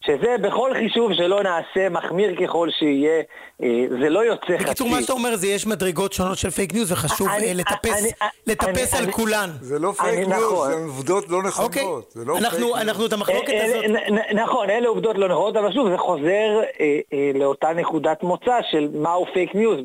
שזה 0.06 0.34
בכל 0.42 0.70
חישוב 0.74 1.12
שלא 1.14 1.42
נעשה, 1.42 1.88
מחמיר 1.88 2.34
ככל 2.46 2.68
שיהיה, 2.78 3.22
אה, 3.62 3.68
זה 4.00 4.08
לא 4.08 4.20
יוצא 4.24 4.44
חצי. 4.58 4.64
בקיצור, 4.64 4.88
מה 4.88 5.00
שאתה 5.02 5.12
אומר 5.12 5.36
זה 5.36 5.46
יש 5.46 5.66
מדרגות 5.66 6.12
שונות 6.12 6.38
של 6.38 6.50
פייק 6.50 6.74
ניוז 6.74 6.92
וחשוב 6.92 7.28
אני- 7.28 7.46
אה, 7.48 7.52
לטפס 7.54 8.02
אני- 8.02 8.10
לטפס 8.46 8.92
אני- 8.94 8.98
על 8.98 9.04
אני- 9.04 9.12
כולן. 9.12 9.50
זה 9.60 9.78
לא 9.78 9.92
פייק 9.92 10.18
ניוז, 10.28 10.42
נכון. 10.42 10.68
זה 10.70 10.74
עובדות 10.76 11.28
לא 11.28 11.36
אוקיי, 11.36 11.82
נכונות. 11.82 12.10
זה 12.14 12.24
לא 12.24 12.38
אנחנו- 12.38 12.58
פייק. 12.72 12.76
אנחנו 12.88 13.06
את 13.06 13.12
המחלוקת 13.12 13.52
הזאת... 13.64 13.82
אה, 13.84 13.88
נ- 13.88 14.14
נ- 14.14 14.38
נכון, 14.38 14.70
אלה 14.70 14.88
עובדות 14.88 15.18
לא 15.18 15.28
נכונות, 15.28 15.56
אבל 15.56 15.72
שוב, 15.72 15.90
זה 15.90 15.98
חוזר 15.98 16.60
אה, 16.80 16.98
אה, 17.12 17.30
לאותה 17.34 17.72
נקודת 17.72 18.22
מוצא 18.22 18.58
של 18.70 18.88
מהו 18.94 19.26
פייק 19.34 19.54
ניוז, 19.54 19.78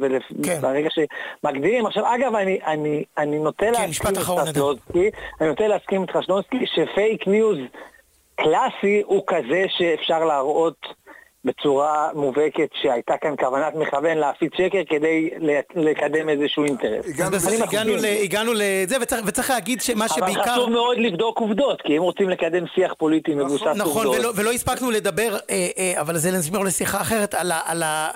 כן. 0.43 0.55
וברגע 0.59 0.89
שמגדירים. 0.89 1.85
עכשיו, 1.85 2.15
אגב, 2.15 2.35
אני, 2.35 2.59
אני, 2.67 3.03
אני 3.17 3.39
נוטה 3.39 3.65
להסכים 3.65 3.89
משפט 3.89 4.17
אחרון, 4.17 4.39
איתך, 4.39 4.49
אדם. 4.49 4.55
שלונסקי, 4.65 5.09
אני 5.41 5.49
נוטה 5.49 5.67
להסכים 5.67 6.01
איתך, 6.01 6.17
שלונסקי, 6.21 6.57
שפייק 6.65 7.27
ניוז 7.27 7.57
קלאסי 8.35 9.01
הוא 9.05 9.23
כזה 9.27 9.63
שאפשר 9.77 10.25
להראות 10.25 10.77
בצורה 11.45 12.09
מובהקת 12.13 12.69
שהייתה 12.81 13.13
כאן 13.21 13.35
כוונת 13.39 13.75
מכוון 13.75 14.17
להפיץ 14.17 14.51
שקר 14.57 14.81
כדי 14.89 15.29
לקדם 15.75 16.29
איזשהו 16.29 16.63
אינטרס. 16.63 17.05
הגענו 18.23 18.53
לזה, 18.53 18.95
וצריך- 19.25 19.49
להגיד 19.49 19.81
שמה 19.81 20.05
אבל 20.05 20.15
שבעיקר... 20.15 20.51
חשוב 20.53 20.69
מאוד 20.69 20.97
לבדוק 20.97 21.39
עובדות, 21.39 21.81
כי 21.81 21.97
אם 21.97 22.01
רוצים 22.01 22.29
לקדם 22.29 22.63
שיח 22.75 22.93
פוליטי 22.97 23.35
מבוסס 23.35 23.63
נכון, 23.75 24.05
עובדות... 24.05 24.15
ולא, 24.25 24.31
ולא 24.35 24.51
הספקנו 24.51 24.91
לדבר, 24.91 25.37
אה, 25.49 25.67
אה, 25.77 26.01
אבל 26.01 26.17
זה 26.17 26.31
נשמור 26.31 26.65
לשיחה 26.65 27.01
אחרת, 27.01 27.33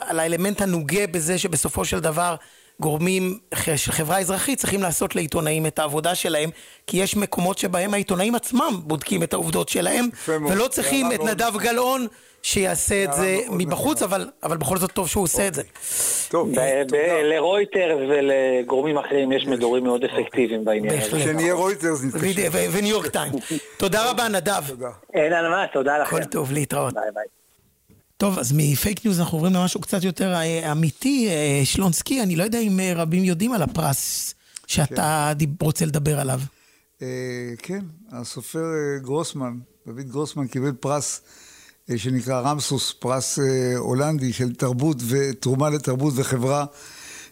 על 0.08 0.20
האלמנט 0.20 0.62
הנוגה 0.62 1.08
בזה 1.08 1.38
שבסופו 1.38 1.86
של 1.86 2.00
דבר 2.00 2.36
גורמים 2.82 3.40
של 3.76 3.92
חברה 3.92 4.20
אזרחית 4.20 4.60
צריכים 4.60 4.82
לעשות 4.82 5.16
לעיתונאים 5.16 5.66
את 5.66 5.80
העבודה 5.80 6.16
שלהם, 6.16 6.50
כי 6.88 6.98
יש 6.98 7.16
מקומות 7.16 7.58
שבהם 7.58 7.94
העיתונאים 7.94 8.36
עצמם 8.36 8.82
בודקים 8.84 9.24
את 9.24 9.34
העובדות 9.34 9.70
שלהם. 9.70 10.10
ולא 10.28 10.68
צריכים 10.68 11.12
את 11.12 11.20
מאוד 11.20 11.30
נדב 11.30 11.58
גלאון 11.58 12.08
שיעשה 12.44 13.04
את 13.04 13.14
זה 13.14 13.38
מאוד 13.46 13.58
מבחוץ, 13.62 14.02
אבל, 14.02 14.30
אבל 14.44 14.58
בכל 14.58 14.78
זאת 14.78 14.92
טוב 14.92 15.08
שהוא 15.08 15.24
עושה 15.24 15.48
את 15.48 15.54
זה. 15.54 15.62
טוב, 16.30 16.50
ב- 16.52 16.54
תודה. 16.84 16.98
ב- 16.98 17.22
לרויטרס 17.24 18.00
ולגורמים 18.10 18.98
אחרים 18.98 19.32
יש 19.32 19.46
מדורים 19.48 19.84
מאוד 19.84 20.04
אפקטיביים 20.04 20.66
בעניין 20.66 21.02
הזה. 21.02 21.18
כשנהיה 21.18 21.54
רויטרס 21.54 22.02
וניו 22.72 22.90
יורק 22.90 23.08
טיים. 23.08 23.32
תודה 23.78 24.10
רבה 24.10 24.28
נדב. 24.28 24.64
תודה. 24.68 24.90
אין 25.14 25.34
על 25.34 25.50
מה, 25.50 25.66
תודה 25.74 25.98
לכם. 25.98 26.16
הכל 26.16 26.26
טוב, 26.26 26.52
להתראות. 26.52 26.94
ביי 26.94 27.04
ביי. 27.14 27.37
טוב, 28.18 28.40
אז 28.40 28.52
מפייק 28.56 29.06
ניוז 29.06 29.20
אנחנו 29.20 29.38
עוברים 29.38 29.54
למשהו 29.54 29.82
קצת 29.82 30.04
יותר 30.04 30.34
אה, 30.34 30.72
אמיתי. 30.72 31.28
אה, 31.30 31.62
שלונסקי, 31.66 32.24
אני 32.24 32.36
לא 32.36 32.44
יודע 32.44 32.60
אם 32.60 32.80
אה, 32.80 32.94
רבים 32.96 33.24
יודעים 33.24 33.54
על 33.54 33.62
הפרס 33.62 34.34
שאתה 34.68 35.32
דיב- 35.36 35.62
רוצה 35.64 35.86
לדבר 35.86 36.20
עליו. 36.20 36.40
אה, 37.02 37.08
כן, 37.58 37.80
הסופר 38.12 38.66
גרוסמן, 39.02 39.54
דוד 39.88 40.10
גרוסמן 40.12 40.48
קיבל 40.48 40.72
פרס 40.72 41.22
אה, 41.90 41.98
שנקרא 41.98 42.40
ארסמוס, 42.42 42.94
פרס 43.00 43.40
אה, 43.40 43.44
הולנדי 43.78 44.34
של 44.34 44.54
תרבות 44.56 44.98
ותרומה 45.08 45.70
לתרבות 45.70 46.14
וחברה, 46.18 46.66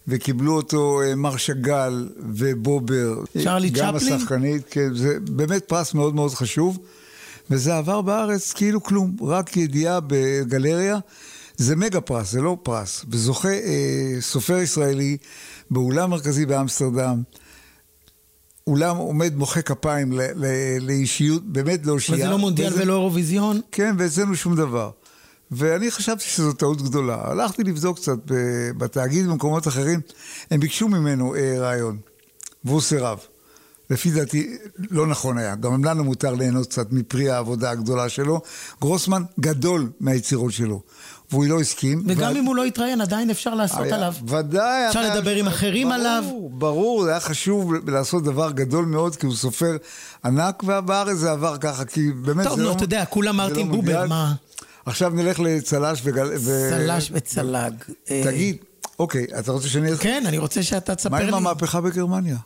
וקיבלו 0.08 0.56
אותו 0.56 1.02
אה, 1.02 1.16
מארק 1.16 1.38
שאגאל 1.38 2.10
ובובר. 2.36 3.16
צ'רלי 3.44 3.70
גם 3.70 3.98
צ'פלין? 4.00 4.14
השחקנית, 4.14 4.62
כן, 4.70 4.94
זה 4.94 5.18
באמת 5.20 5.64
פרס 5.66 5.94
מאוד 5.94 6.16
מאוד 6.16 6.32
חשוב, 6.34 6.78
וזה 7.50 7.78
עבר 7.78 8.02
בארץ 8.02 8.54
כאילו 8.54 8.84
כלום, 8.84 9.16
רק 9.22 9.58
ידיעה 9.58 10.00
בגלריה. 10.08 10.98
זה 11.58 11.76
מגה 11.76 12.02
פרס, 12.02 12.32
זה 12.32 12.42
לא 12.42 12.58
פרס. 12.64 13.06
וזוכה 13.10 13.50
אה, 13.50 14.16
סופר 14.20 14.58
ישראלי 14.58 15.18
באולם 15.72 16.10
מרכזי 16.10 16.46
באמסטרדם. 16.46 17.22
אולם 18.68 18.98
עומד 18.98 19.36
מוחא 19.36 19.62
כפיים 19.62 20.12
ל- 20.14 20.22
ל- 20.36 20.78
לאישיות, 20.82 21.44
באמת 21.46 21.86
לאושייה. 21.86 22.18
וזה 22.18 22.30
לא 22.30 22.38
מונדיאל 22.38 22.74
וזה- 22.74 22.82
ולא 22.84 22.94
אירוויזיון. 22.94 23.62
כן, 23.72 23.96
ואצלנו 24.00 24.36
שום 24.36 24.56
דבר. 24.56 24.92
ואני 25.52 25.92
חשבתי 25.92 26.24
שזו 26.24 26.54
טעות 26.54 26.82
גדולה. 26.82 27.22
הלכתי 27.24 27.64
לבדוק 27.64 27.98
קצת 27.98 28.18
בתאגיד 28.78 29.28
ובמקומות 29.28 29.68
אחרים, 29.68 30.00
הם 30.52 30.60
ביקשו 30.60 30.88
ממנו 30.88 31.36
אה, 31.36 31.56
רעיון, 31.60 31.98
והוא 32.64 32.82
סירב. 32.82 33.20
לפי 33.90 34.12
דעתי 34.12 34.58
לא 34.92 35.08
נכון 35.08 35.38
היה, 35.38 35.56
גם 35.56 35.86
לנו 35.86 36.04
מותר 36.04 36.34
ליהנות 36.34 36.68
קצת 36.68 36.88
מפרי 36.92 37.30
העבודה 37.30 37.72
הגדולה 37.72 38.10
שלו. 38.10 38.42
גרוסמן 38.82 39.24
גדול 39.40 39.90
מהיצירות 40.00 40.52
שלו. 40.52 40.82
והוא 41.32 41.46
לא 41.46 41.60
הסכים. 41.60 42.04
וגם 42.08 42.34
ו... 42.34 42.38
אם 42.38 42.46
הוא 42.46 42.56
לא 42.56 42.66
התראיין, 42.66 43.02
עדיין 43.02 43.30
אפשר 43.30 43.56
לעשות 43.56 43.80
היה, 43.80 43.96
עליו. 43.96 44.14
ודאי. 44.28 44.88
אפשר 44.88 45.16
לדבר 45.16 45.36
עם 45.36 45.48
אחרים 45.48 45.88
ברור, 45.88 46.00
עליו. 46.00 46.24
ברור, 46.52 47.04
זה 47.04 47.10
היה 47.10 47.20
חשוב 47.20 47.74
לעשות 47.88 48.24
דבר 48.24 48.52
גדול 48.52 48.86
מאוד, 48.86 49.16
כי 49.16 49.26
הוא 49.26 49.36
סופר 49.36 49.78
ענק, 50.26 50.64
ובארץ 50.64 51.18
זה 51.18 51.32
עבר 51.32 51.58
ככה, 51.58 51.86
כי 51.86 52.12
באמת 52.12 52.48
טוב, 52.48 52.56
זה 52.56 52.62
נו, 52.64 52.70
לא... 52.70 52.74
אתה 52.76 52.84
יודע, 52.84 53.06
כולם 53.06 53.38
לא 53.38 53.44
מרטין 53.44 53.72
בובר, 53.72 54.06
מה... 54.08 54.34
עכשיו 54.86 55.10
נלך 55.10 55.40
לצל"ש 55.40 56.02
וגל... 56.04 56.38
צל"ש 56.70 57.10
וצל"ג. 57.14 57.72
תגיד, 58.06 58.58
אוקיי, 59.00 59.26
אתה 59.40 59.52
רוצה 59.52 59.68
שאני... 59.68 59.98
כן, 59.98 60.24
אני 60.26 60.38
רוצה 60.38 60.64
שאתה 60.64 60.96
תספר 60.96 61.16
לי. 61.16 61.22
מה 61.22 61.28
עם 61.28 61.34
המהפכה 61.34 61.82
בגרמניה? 61.82 62.38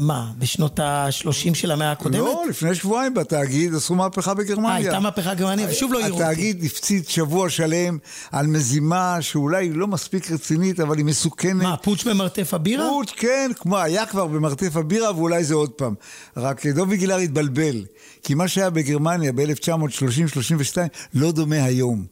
מה, 0.00 0.30
בשנות 0.38 0.80
ה-30 0.80 1.54
של 1.54 1.70
המאה 1.70 1.92
הקודמת? 1.92 2.20
לא, 2.20 2.44
לפני 2.48 2.74
שבועיים 2.74 3.14
בתאגיד 3.14 3.74
עשו 3.74 3.94
מהפכה 3.94 4.34
בגרמניה. 4.34 4.70
אה, 4.70 4.76
הייתה 4.76 5.00
מהפכה 5.00 5.34
בגרמניה, 5.34 5.66
ושוב 5.70 5.92
לא 5.92 5.98
העירו 5.98 6.16
אותי. 6.16 6.24
התאגיד 6.24 6.64
הפציץ 6.64 7.08
שבוע 7.08 7.50
שלם 7.50 7.98
על 8.32 8.46
מזימה 8.46 9.16
שאולי 9.20 9.66
היא 9.66 9.74
לא 9.74 9.86
מספיק 9.86 10.30
רצינית, 10.30 10.80
אבל 10.80 10.96
היא 10.96 11.04
מסוכנת. 11.04 11.62
מה, 11.62 11.76
פוטש 11.76 12.04
במרתף 12.06 12.54
הבירה? 12.54 12.88
פוטש, 12.88 13.12
כן, 13.12 13.50
כמו 13.60 13.78
היה 13.78 14.06
כבר 14.06 14.26
במרתף 14.26 14.76
הבירה, 14.76 15.16
ואולי 15.16 15.44
זה 15.44 15.54
עוד 15.54 15.70
פעם. 15.70 15.94
רק 16.36 16.66
דובי 16.66 16.96
גילר 16.96 17.16
התבלבל, 17.16 17.84
כי 18.22 18.34
מה 18.34 18.48
שהיה 18.48 18.70
בגרמניה 18.70 19.32
ב-1930-32 19.32 20.76
לא 21.14 21.32
דומה 21.32 21.64
היום. 21.64 22.04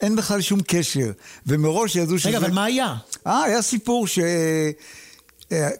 אין 0.00 0.16
בכלל 0.16 0.40
שום 0.40 0.60
קשר, 0.66 1.10
ומראש 1.46 1.96
ידעו 1.96 2.18
שזה... 2.18 2.28
רגע, 2.28 2.38
אבל 2.38 2.50
מה 2.50 2.64
היה? 2.64 2.94
אה, 3.26 3.42
היה 3.42 3.62
סיפור 3.62 4.06
ש... 4.06 4.18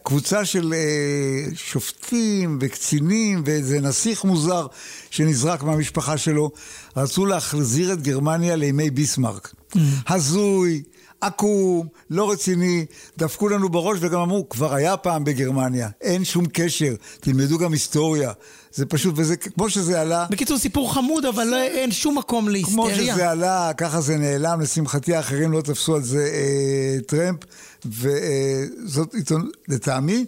קבוצה 0.03 0.45
של 0.45 0.73
אה, 0.73 1.55
שופטים 1.55 2.57
וקצינים 2.61 3.43
ואיזה 3.45 3.79
נסיך 3.79 4.23
מוזר 4.23 4.67
שנזרק 5.09 5.63
מהמשפחה 5.63 6.17
שלו, 6.17 6.51
רצו 6.97 7.25
להחזיר 7.25 7.93
את 7.93 8.01
גרמניה 8.01 8.55
לימי 8.55 8.89
ביסמרק. 8.89 9.53
Mm. 9.73 9.77
הזוי, 10.07 10.83
עקום, 11.21 11.87
לא 12.09 12.31
רציני, 12.31 12.85
דפקו 13.17 13.49
לנו 13.49 13.69
בראש 13.69 13.97
וגם 14.01 14.19
אמרו, 14.19 14.49
כבר 14.49 14.73
היה 14.73 14.97
פעם 14.97 15.23
בגרמניה, 15.23 15.89
אין 16.01 16.25
שום 16.25 16.45
קשר, 16.53 16.93
תלמדו 17.19 17.57
גם 17.57 17.73
היסטוריה. 17.73 18.31
זה 18.77 18.85
פשוט, 18.85 19.13
וזה 19.17 19.37
כמו 19.37 19.69
שזה 19.69 20.01
עלה... 20.01 20.25
בקיצור, 20.29 20.57
סיפור 20.57 20.93
חמוד, 20.93 21.25
אבל 21.25 21.43
לא, 21.43 21.63
אין 21.63 21.91
שום 21.91 22.17
מקום 22.17 22.49
להיסטריה. 22.49 22.75
כמו 22.75 23.13
שזה 23.13 23.29
עלה, 23.29 23.71
ככה 23.77 24.01
זה 24.01 24.17
נעלם, 24.17 24.61
לשמחתי 24.61 25.15
האחרים 25.15 25.51
לא 25.51 25.61
תפסו 25.61 25.95
על 25.95 26.03
זה 26.03 26.29
אה, 26.33 26.97
טרמפ, 27.07 27.39
וזאת 27.85 29.13
אה, 29.13 29.19
עיתונות, 29.19 29.57
לטעמי, 29.67 30.25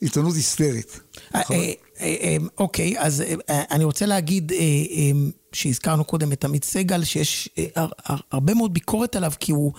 עיתונות 0.00 0.34
היסטרית. 0.34 1.00
אה, 1.34 1.40
אה, 1.50 1.72
אה, 2.00 2.36
אוקיי, 2.58 2.94
אז 2.98 3.22
אני 3.48 3.84
רוצה 3.84 4.06
להגיד 4.06 4.52
שהזכרנו 5.52 6.04
קודם 6.04 6.32
את 6.32 6.44
עמית 6.44 6.64
סגל, 6.64 7.04
שיש 7.04 7.48
הרבה 8.32 8.54
מאוד 8.54 8.74
ביקורת 8.74 9.16
עליו, 9.16 9.32
כי 9.40 9.52
הוא... 9.52 9.72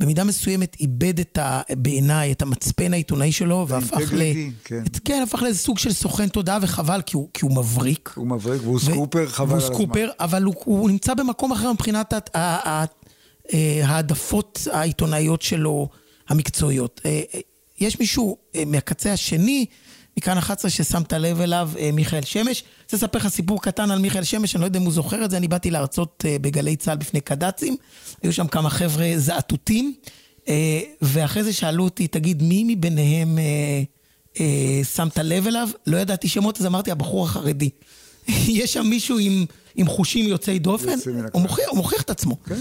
במידה 0.00 0.24
מסוימת 0.24 0.76
איבד 0.80 1.20
את 1.20 1.38
ה... 1.38 1.60
בעיניי 1.70 2.32
את 2.32 2.42
המצפן 2.42 2.92
העיתונאי 2.92 3.32
שלו, 3.32 3.66
והפך 3.68 4.12
ל... 4.12 4.22
כן. 4.64 4.82
את, 4.86 4.98
כן, 5.04 5.22
הפך 5.22 5.42
לאיזה 5.42 5.58
סוג 5.58 5.78
של 5.78 5.92
סוכן 5.92 6.28
תודעה, 6.28 6.58
וחבל, 6.62 7.02
כי 7.06 7.16
הוא, 7.16 7.28
כי 7.34 7.44
הוא 7.44 7.56
מבריק. 7.56 8.12
הוא 8.16 8.26
מבריק, 8.26 8.62
והוא 8.62 8.76
ו... 8.76 8.80
סקופר, 8.80 9.26
חבל 9.28 9.52
על 9.52 9.56
הזמן. 9.56 9.74
והוא 9.74 9.84
סקופר, 9.84 10.08
אבל 10.20 10.42
הוא, 10.42 10.54
הוא 10.64 10.90
נמצא 10.90 11.14
במקום 11.14 11.52
אחר 11.52 11.72
מבחינת 11.72 12.14
אה, 12.34 12.84
העדפות 13.84 14.68
העיתונאיות 14.72 15.42
שלו, 15.42 15.88
המקצועיות. 16.28 17.00
אה, 17.04 17.20
אה, 17.34 17.40
יש 17.80 18.00
מישהו 18.00 18.36
מהקצה 18.66 19.12
השני, 19.12 19.66
מכאן 20.18 20.38
11 20.38 20.70
ששמת 20.70 21.12
לב 21.12 21.40
אליו, 21.40 21.70
מיכאל 21.92 22.22
שמש. 22.22 22.64
רוצה 22.86 22.96
לספר 22.96 23.18
לך 23.18 23.28
סיפור 23.28 23.62
קטן 23.62 23.90
על 23.90 23.98
מיכאל 23.98 24.24
שמש, 24.24 24.54
אני 24.54 24.60
לא 24.60 24.66
יודע 24.66 24.78
אם 24.78 24.84
הוא 24.84 24.92
זוכר 24.92 25.24
את 25.24 25.30
זה, 25.30 25.36
אני 25.36 25.48
באתי 25.48 25.70
להרצות 25.70 26.24
בגלי 26.40 26.76
צה"ל 26.76 26.96
בפני 26.96 27.20
קד"צים, 27.20 27.76
היו 28.22 28.32
שם 28.32 28.46
כמה 28.46 28.70
חבר'ה 28.70 29.12
זעתותים, 29.16 29.94
ואחרי 31.02 31.44
זה 31.44 31.52
שאלו 31.52 31.84
אותי, 31.84 32.08
תגיד, 32.08 32.42
מי 32.42 32.64
מביניהם 32.76 33.38
שמת 34.94 35.18
לב 35.18 35.46
אליו? 35.46 35.68
לא 35.86 35.96
ידעתי 35.96 36.28
שמות, 36.28 36.60
אז 36.60 36.66
אמרתי, 36.66 36.90
הבחור 36.90 37.24
החרדי. 37.24 37.70
יש 38.60 38.72
שם 38.72 38.86
מישהו 38.86 39.18
עם, 39.18 39.44
עם 39.74 39.86
חושים 39.86 40.28
יוצאי 40.28 40.58
דופן, 40.58 40.98
הוא 41.32 41.42
מוכיח, 41.42 41.68
הוא 41.68 41.76
מוכיח 41.76 42.02
את 42.02 42.10
עצמו. 42.10 42.36
כן, 42.44 42.54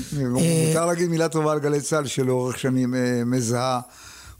מותר 0.67 0.85
להגיד 0.85 1.09
מילה 1.09 1.29
טובה 1.29 1.51
על 1.51 1.59
גלי 1.59 1.81
צה"ל, 1.81 2.07
שלאורך 2.07 2.59
שנים 2.59 2.95
מזהה. 3.25 3.79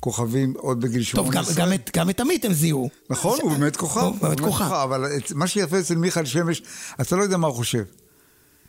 כוכבים 0.06 0.54
עוד 0.58 0.82
בגיל 0.82 1.04
18. 1.04 1.44
טוב, 1.44 1.56
גם, 1.56 1.66
גם, 1.66 1.74
את, 1.74 1.90
גם 1.98 2.10
את 2.10 2.20
עמית 2.20 2.46
הם 2.46 2.54
זיהו. 2.54 2.90
נכון, 3.10 3.40
הוא 3.42 3.52
באמת 3.52 3.76
כוכב. 3.76 4.02
הוא 4.02 4.16
באמת 4.22 4.40
כוכב. 4.40 4.72
אבל 4.72 5.06
מה 5.36 5.48
שיפה 5.48 5.80
אצל 5.80 5.96
מיכאל 5.96 6.26
שמש, 6.26 6.62
אתה 7.02 7.16
לא 7.16 7.24
יודע 7.24 7.38
מה 7.38 7.48
הוא 7.48 7.56
חושב. 7.56 7.84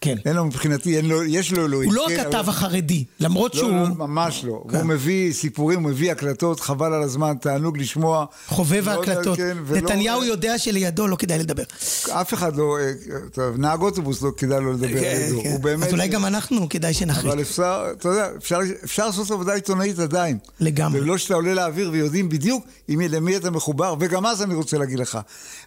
כן. 0.00 0.16
אין 0.24 0.37
לו 0.37 0.44
מבחינתי, 0.44 0.96
אין 0.96 1.09
לו, 1.09 1.24
יש 1.24 1.52
לו 1.52 1.64
אלוהים. 1.66 1.88
הוא 1.88 1.96
לא 1.96 2.06
כן, 2.09 2.20
הכתב 2.20 2.35
אבל... 2.37 2.48
החרדי, 2.48 3.04
למרות 3.20 3.54
לא, 3.54 3.61
שהוא... 3.61 3.70
לא, 3.70 3.88
ממש 3.88 4.44
לא. 4.44 4.64
כן. 4.70 4.76
הוא 4.76 4.85
מביא 4.85 5.32
סיפורים, 5.32 5.82
הוא 5.82 5.90
מביא 5.90 6.12
הקלטות, 6.12 6.61
חבל 6.61 6.92
על 6.92 7.02
הזמן, 7.02 7.35
תענוג 7.40 7.78
לשמוע. 7.78 8.24
חובב 8.46 8.88
ההקלטות. 8.88 9.37
כן, 9.37 9.56
נתניהו 9.70 10.20
ולא... 10.20 10.26
יודע 10.26 10.59
שלידו 10.59 11.06
לא 11.06 11.16
כדאי 11.16 11.38
לדבר. 11.38 11.62
אף 12.11 12.35
אחד 12.35 12.56
לא, 12.56 12.78
אה, 12.80 12.92
טוב, 13.32 13.56
נהג 13.56 13.80
אוטובוס 13.80 14.22
לא 14.22 14.30
כדאי 14.37 14.61
לו 14.61 14.72
לדבר 14.72 15.00
כן, 15.00 15.22
לידו. 15.26 15.42
כן. 15.42 15.56
באמת... 15.62 15.87
אז 15.87 15.92
אולי 15.92 16.09
גם 16.09 16.24
אנחנו 16.24 16.68
כדאי 16.68 16.94
שנחליט. 16.94 17.32
אבל 17.32 17.40
אפשר, 17.40 17.87
אתה 17.92 18.09
יודע, 18.09 18.28
אפשר, 18.38 18.59
אפשר 18.85 19.06
לעשות 19.06 19.30
עבודה 19.30 19.54
עיתונאית 19.54 19.98
עדיין. 19.98 20.38
לגמרי. 20.61 21.00
ולא 21.00 21.18
שאתה 21.18 21.35
עולה 21.35 21.54
לאוויר 21.54 21.90
ויודעים 21.92 22.28
בדיוק 22.28 22.66
עם 22.88 23.00
למי 23.00 23.37
אתה 23.37 23.50
מחובר, 23.50 23.94
וגם 24.00 24.26
אז 24.26 24.42
אני 24.42 24.54
רוצה 24.54 24.78
להגיד 24.78 24.98
לך, 24.98 25.18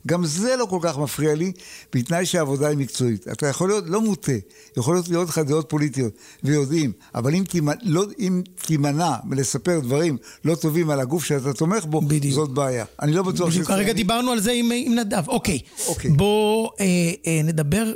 גם 0.08 0.26
זה 0.26 0.56
לא 0.56 0.66
כל 0.66 0.80
כך 0.82 0.98
מפריע 0.98 1.36
לי, 1.36 1.52
בתנאי 1.94 2.26
שהעבודה 2.26 2.68
היא 2.68 2.78
מקצועית. 2.78 3.28
אתה 3.28 3.48
יכול 3.48 3.70
להיות 3.70 3.84
לא 3.88 4.02
מוטה, 4.20 4.32
יכול 4.32 4.78
יכולות 4.78 5.10
להיות 5.10 5.30
לך 5.30 5.38
דעות 5.38 5.70
פוליטיות, 5.70 6.14
ויודעים, 6.44 6.92
אבל 7.16 7.36
אם, 7.36 7.44
תימנע, 7.44 7.76
לא, 7.84 8.06
אם 8.20 8.42
תימנע 8.66 9.16
מלספר 9.24 9.80
דברים 9.80 10.18
לא 10.46 10.56
טובים 10.56 10.90
על 10.90 11.00
הגוף 11.00 11.26
שאתה 11.26 11.54
תומך 11.54 11.86
בו, 11.86 12.02
בדיוק. 12.02 12.34
זאת 12.34 12.50
בעיה. 12.50 12.86
אני 13.02 13.12
לא 13.12 13.24
בטוח 13.24 13.50
בדיוק, 13.50 13.68
כרגע 13.68 13.94
דיברנו 13.94 14.32
על 14.32 14.40
זה 14.40 14.52
עם, 14.52 14.72
עם 14.76 14.96
נדב. 14.96 15.28
אוקיי, 15.28 15.60
אוקיי. 15.88 16.12
בוא 16.12 16.70
אה, 16.80 16.86
אה, 17.28 17.42
נדבר, 17.44 17.92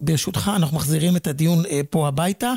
ברשותך, 0.00 0.50
אנחנו 0.56 0.76
מחזירים 0.76 1.16
את 1.16 1.26
הדיון 1.26 1.66
אה, 1.66 1.80
פה 1.90 2.08
הביתה. 2.08 2.54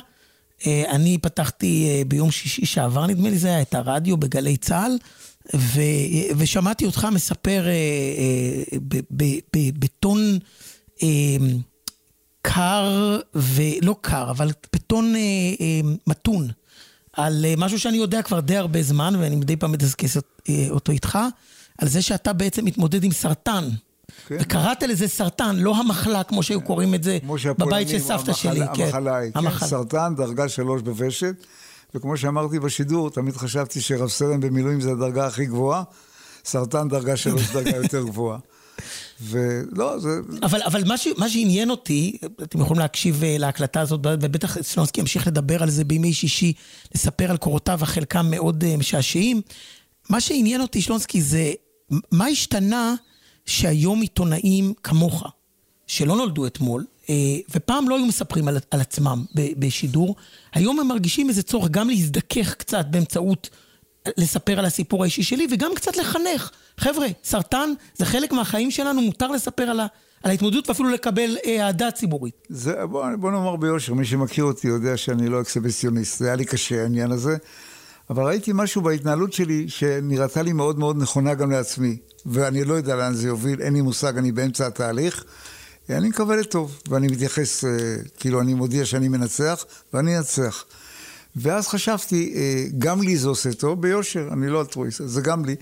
אה, 0.68 0.84
אני 0.90 1.18
פתחתי 1.18 1.88
אה, 1.90 2.02
ביום 2.08 2.32
שישי 2.32 2.66
שעבר, 2.66 3.08
נדמה 3.08 3.30
לי 3.30 3.38
זה 3.38 3.48
היה, 3.48 3.62
את 3.62 3.76
הרדיו 3.76 4.18
בגלי 4.18 4.58
צה"ל. 4.58 4.98
ו, 5.56 5.82
ושמעתי 6.38 6.86
אותך 6.86 7.08
מספר 7.12 7.66
אה, 7.68 7.74
אה, 8.72 8.78
בטון 9.80 10.40
אה, 11.04 11.08
קר, 12.54 13.20
ולא 13.36 13.96
קר, 14.02 14.32
אבל 14.32 14.52
בטון 14.74 15.16
אה, 15.16 15.20
אה, 15.62 15.82
מתון, 16.08 16.48
על 17.14 17.46
אה, 17.46 17.54
משהו 17.58 17.80
שאני 17.80 17.98
יודע 17.98 18.22
כבר 18.22 18.40
די 18.40 18.58
הרבה 18.58 18.84
זמן, 18.84 19.14
ואני 19.20 19.36
מדי 19.36 19.56
פעם 19.56 19.72
מדסקס 19.72 20.18
אה, 20.18 20.68
אותו 20.70 20.92
איתך, 20.92 21.20
על 21.78 21.88
זה 21.88 22.02
שאתה 22.02 22.34
בעצם 22.34 22.66
מתמודד 22.66 23.04
עם 23.04 23.12
סרטן. 23.12 23.70
כן. 24.28 24.38
וקראת 24.40 24.84
לזה 24.84 25.08
סרטן, 25.08 25.56
לא 25.56 25.76
המחלה, 25.76 26.24
כמו 26.24 26.44
שהיו 26.44 26.62
קוראים 26.62 26.96
את 26.96 27.04
זה 27.04 27.18
בבית 27.58 27.90
של 27.90 28.00
סבתא 28.00 28.34
שלי. 28.34 28.66
כן, 28.74 28.84
המחלה 28.84 29.18
היא, 29.18 29.32
כן, 29.34 29.68
סרטן, 29.68 30.14
דרגה 30.18 30.50
שלוש 30.50 30.82
בוושת, 30.82 31.36
וכמו 31.96 32.18
שאמרתי 32.18 32.60
בשידור, 32.60 33.10
תמיד 33.10 33.38
חשבתי 33.38 33.82
שרב 33.82 34.10
סרן 34.10 34.40
במילואים 34.40 34.82
זה 34.82 34.92
הדרגה 34.92 35.28
הכי 35.28 35.46
גבוהה, 35.46 35.84
סרטן 36.46 36.88
דרגה 36.88 37.18
שלוש 37.18 37.52
דרגה 37.52 37.76
יותר 37.76 38.04
גבוהה. 38.04 38.38
ולא, 39.22 40.00
זה... 40.00 40.10
אבל, 40.44 40.62
אבל 40.66 40.84
מה, 40.88 40.98
ש, 40.98 41.08
מה 41.18 41.30
שעניין 41.30 41.70
אותי, 41.70 42.18
אתם 42.44 42.62
יכולים 42.62 42.80
להקשיב 42.80 43.24
אה, 43.24 43.38
להקלטה 43.38 43.82
הזאת, 43.82 44.00
ובטח 44.04 44.62
סלונסקי 44.62 45.02
ימשיך 45.02 45.28
לדבר 45.28 45.64
על 45.64 45.70
זה 45.70 45.84
בימי 45.84 46.14
שישי, 46.14 46.54
לספר 46.96 47.32
על 47.32 47.38
קורותיו, 47.38 47.80
החלקם 47.82 48.26
מאוד 48.30 48.64
uh, 48.64 48.78
משעשעים. 48.78 49.42
מה 50.10 50.22
שעניין 50.22 50.62
אותי, 50.62 50.82
שלונסקי, 50.82 51.22
זה 51.22 51.52
מה 52.12 52.26
השתנה 52.26 52.96
שהיום 53.46 54.02
עיתונאים 54.02 54.74
כמוך, 54.84 55.24
שלא 55.88 56.16
נולדו 56.16 56.48
אתמול, 56.48 56.86
uh, 57.06 57.10
ופעם 57.56 57.90
לא 57.90 57.98
היו 57.98 58.06
מספרים 58.06 58.48
על, 58.48 58.58
על 58.72 58.82
עצמם 58.82 59.26
בשידור, 59.36 60.16
היום 60.54 60.80
הם 60.80 60.88
מרגישים 60.88 61.30
איזה 61.30 61.44
צורך 61.44 61.70
גם 61.70 61.90
להזדכך 61.90 62.54
קצת 62.54 62.86
באמצעות 62.90 63.50
לספר 64.18 64.60
על 64.60 64.66
הסיפור 64.66 65.04
האישי 65.04 65.24
שלי, 65.24 65.48
וגם 65.52 65.72
קצת 65.76 65.98
לחנך. 65.98 66.52
חבר'ה, 66.78 67.08
סרטן 67.24 67.70
זה 67.96 68.06
חלק 68.06 68.32
מהחיים 68.32 68.72
שלנו, 68.72 69.02
מותר 69.02 69.28
לספר 69.28 69.64
על, 69.64 69.80
ה, 69.80 69.88
על 70.24 70.32
ההתמודדות 70.32 70.70
ואפילו 70.70 70.90
לקבל 70.90 71.38
אה, 71.46 71.66
אהדה 71.66 71.92
ציבורית. 71.92 72.34
זה, 72.50 72.86
בוא, 72.86 73.06
בוא 73.20 73.32
נאמר 73.32 73.56
ביושר, 73.56 73.94
מי 73.94 74.06
שמכיר 74.06 74.44
אותי 74.44 74.68
יודע 74.68 74.98
שאני 74.98 75.30
לא 75.30 75.42
אקסביציוניסט, 75.42 76.20
זה 76.20 76.26
היה 76.26 76.36
לי 76.36 76.46
קשה 76.46 76.82
העניין 76.82 77.12
הזה, 77.12 77.38
אבל 78.10 78.24
ראיתי 78.24 78.52
משהו 78.54 78.82
בהתנהלות 78.82 79.34
שלי 79.34 79.70
שנראתה 79.70 80.42
לי 80.42 80.54
מאוד 80.54 80.80
מאוד 80.80 80.98
נכונה 80.98 81.34
גם 81.34 81.52
לעצמי, 81.52 81.98
ואני 82.26 82.64
לא 82.64 82.74
יודע 82.74 82.96
לאן 82.96 83.14
זה 83.14 83.28
יוביל, 83.28 83.62
אין 83.62 83.74
לי 83.74 83.82
מושג, 83.82 84.18
אני 84.18 84.32
באמצע 84.32 84.68
התהליך. 84.68 85.24
אני 85.90 86.10
מקווה 86.10 86.36
לטוב, 86.36 86.82
ואני 86.90 87.08
מתייחס, 87.08 87.66
אה, 87.66 87.70
כאילו 88.20 88.42
אני 88.42 88.54
מודיע 88.54 88.86
שאני 88.86 89.08
מנצח, 89.08 89.66
ואני 89.94 90.18
אנצח. 90.18 90.66
ואז 91.38 91.68
חשבתי, 91.68 92.34
אה, 92.36 92.64
גם 92.78 93.02
לי 93.02 93.18
זה 93.18 93.28
עושה 93.28 93.54
טוב, 93.54 93.82
ביושר, 93.82 94.30
אני 94.34 94.50
לא 94.50 94.62
אלטרואיסט, 94.62 95.02
זה 95.06 95.22
גם 95.22 95.46
לי. 95.46 95.56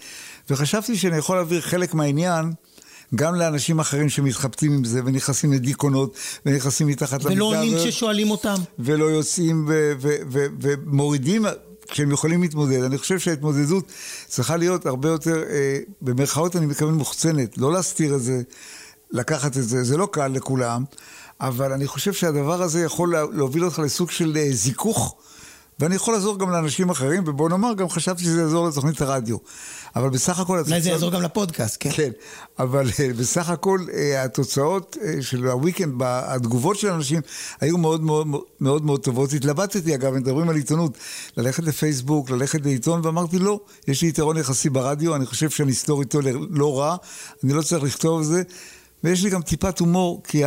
וחשבתי 0.50 0.98
שאני 0.98 1.18
יכול 1.18 1.36
להעביר 1.36 1.62
חלק 1.62 1.94
מהעניין 1.94 2.54
גם 3.16 3.36
לאנשים 3.36 3.80
אחרים 3.80 4.10
שמתחבטים 4.10 4.72
עם 4.74 4.84
זה, 4.84 5.02
ונכנסים 5.06 5.54
לדיכאונות, 5.54 6.18
ונכנסים 6.46 6.88
מתחת 6.88 7.24
למיטה. 7.24 7.36
ולא 7.36 7.46
עונים 7.46 7.78
כששואלים 7.78 8.32
אותם. 8.32 8.56
ולא 8.80 9.06
יוצאים 9.06 9.70
ומורידים 10.62 11.46
כשהם 11.88 12.12
יכולים 12.12 12.42
להתמודד. 12.42 12.84
אני 12.84 12.98
חושב 12.98 13.20
שההתמודדות 13.20 13.92
צריכה 14.28 14.58
להיות 14.58 14.86
הרבה 14.86 15.10
יותר, 15.10 15.44
אה, 15.50 15.80
במרכאות 16.02 16.56
אני 16.56 16.66
מתכוון 16.66 16.94
מוחצנת, 16.94 17.58
לא 17.58 17.72
להסתיר 17.74 18.16
את 18.16 18.22
זה, 18.22 18.42
לקחת 19.12 19.58
את 19.58 19.64
זה, 19.64 19.84
זה 19.84 19.98
לא 19.98 20.08
קל 20.12 20.28
לכולם, 20.28 20.84
אבל 21.42 21.72
אני 21.72 21.88
חושב 21.88 22.14
שהדבר 22.14 22.62
הזה 22.62 22.84
יכול 22.84 23.16
להוביל 23.34 23.66
אותך 23.66 23.80
לסוג 23.80 24.12
של 24.12 24.38
אה, 24.38 24.48
זיכוך. 24.52 25.16
ואני 25.80 25.96
יכול 25.96 26.14
לעזור 26.14 26.40
גם 26.40 26.50
לאנשים 26.50 26.90
אחרים, 26.90 27.24
ובוא 27.26 27.50
נאמר, 27.50 27.74
גם 27.74 27.90
חשבתי 27.90 28.24
שזה 28.24 28.42
יעזור 28.42 28.68
לתוכנית 28.68 29.02
הרדיו. 29.02 29.38
אבל 29.96 30.10
בסך 30.10 30.40
הכל... 30.40 30.60
אולי 30.60 30.82
זה 30.82 30.90
יעזור 30.90 31.12
גם 31.12 31.22
לפודקאסט, 31.22 31.78
כן. 31.80 31.90
כן, 31.94 32.12
אבל 32.60 32.90
אה, 33.00 33.10
בסך 33.18 33.50
הכל 33.50 33.80
אה, 33.94 34.24
התוצאות 34.24 34.98
אה, 35.02 35.22
של 35.22 35.48
הוויקנד, 35.48 36.02
התגובות 36.06 36.78
של 36.78 36.92
אנשים 36.92 37.22
היו 37.62 37.78
מאוד 37.78 38.04
מאוד 38.04 38.28
מאוד 38.62 38.86
מאוד 38.86 39.04
טובות. 39.04 39.34
התלבטתי, 39.34 39.96
אגב, 39.96 40.14
מדברים 40.14 40.50
על 40.50 40.56
עיתונות, 40.56 40.98
ללכת 41.38 41.64
לפייסבוק, 41.64 42.30
ללכת 42.30 42.66
לעיתון, 42.66 43.02
ואמרתי, 43.04 43.40
לא, 43.40 43.60
יש 43.88 44.02
לי 44.02 44.08
יתרון 44.08 44.38
יחסי 44.38 44.70
ברדיו, 44.70 45.16
אני 45.16 45.26
חושב 45.26 45.50
שאני 45.50 45.72
אסתור 45.72 46.02
איתו 46.02 46.20
לא 46.50 46.80
רע, 46.80 46.96
אני 47.44 47.54
לא 47.54 47.62
צריך 47.62 47.84
לכתוב 47.84 48.22
את 48.22 48.28
זה, 48.28 48.44
ויש 49.04 49.24
לי 49.24 49.30
גם 49.30 49.42
טיפת 49.42 49.80
הומור, 49.80 50.22
כי 50.24 50.44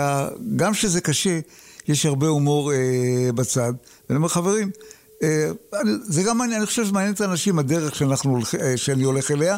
גם 0.56 0.72
כשזה 0.72 1.00
קשה, 1.00 1.40
יש 1.88 2.06
הרבה 2.06 2.26
הומור 2.26 2.72
אה, 2.72 3.32
בצד. 3.34 3.72
ואני 4.08 4.16
אומר, 4.16 4.28
חברים, 4.28 4.70
זה 6.02 6.22
גם 6.22 6.42
אני 6.42 6.66
חושב 6.66 6.86
שמעניין 6.86 7.14
את 7.14 7.20
האנשים 7.20 7.58
הדרך 7.58 7.94
שאנחנו, 7.94 8.38
אה, 8.60 8.76
שאני 8.76 9.02
הולך 9.02 9.30
אליה, 9.30 9.56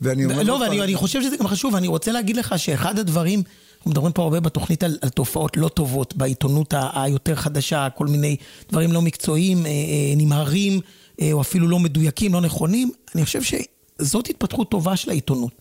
ואני 0.00 0.24
אומר... 0.24 0.42
לא, 0.42 0.52
ואני 0.52 0.82
אני 0.82 0.94
חושב 0.94 1.22
שזה 1.22 1.36
גם 1.36 1.46
חשוב, 1.48 1.74
אני 1.74 1.86
רוצה 1.86 2.12
להגיד 2.12 2.36
לך 2.36 2.54
שאחד 2.58 2.98
הדברים, 2.98 3.42
אנחנו 3.76 3.90
מדברים 3.90 4.12
פה 4.12 4.22
הרבה 4.22 4.40
בתוכנית 4.40 4.82
על, 4.82 4.98
על 5.00 5.08
תופעות 5.08 5.56
לא 5.56 5.68
טובות 5.68 6.16
בעיתונות 6.16 6.74
היותר 6.94 7.34
חדשה, 7.34 7.88
כל 7.94 8.06
מיני 8.06 8.36
דברים 8.70 8.92
לא 8.92 9.02
מקצועיים, 9.02 9.66
אה, 9.66 9.72
נמהרים, 10.16 10.80
או 11.32 11.40
אפילו 11.40 11.68
לא 11.68 11.78
מדויקים, 11.78 12.34
לא 12.34 12.40
נכונים, 12.40 12.90
אני 13.14 13.24
חושב 13.24 13.40
שזאת 13.42 14.30
התפתחות 14.30 14.70
טובה 14.70 14.96
של 14.96 15.10
העיתונות. 15.10 15.52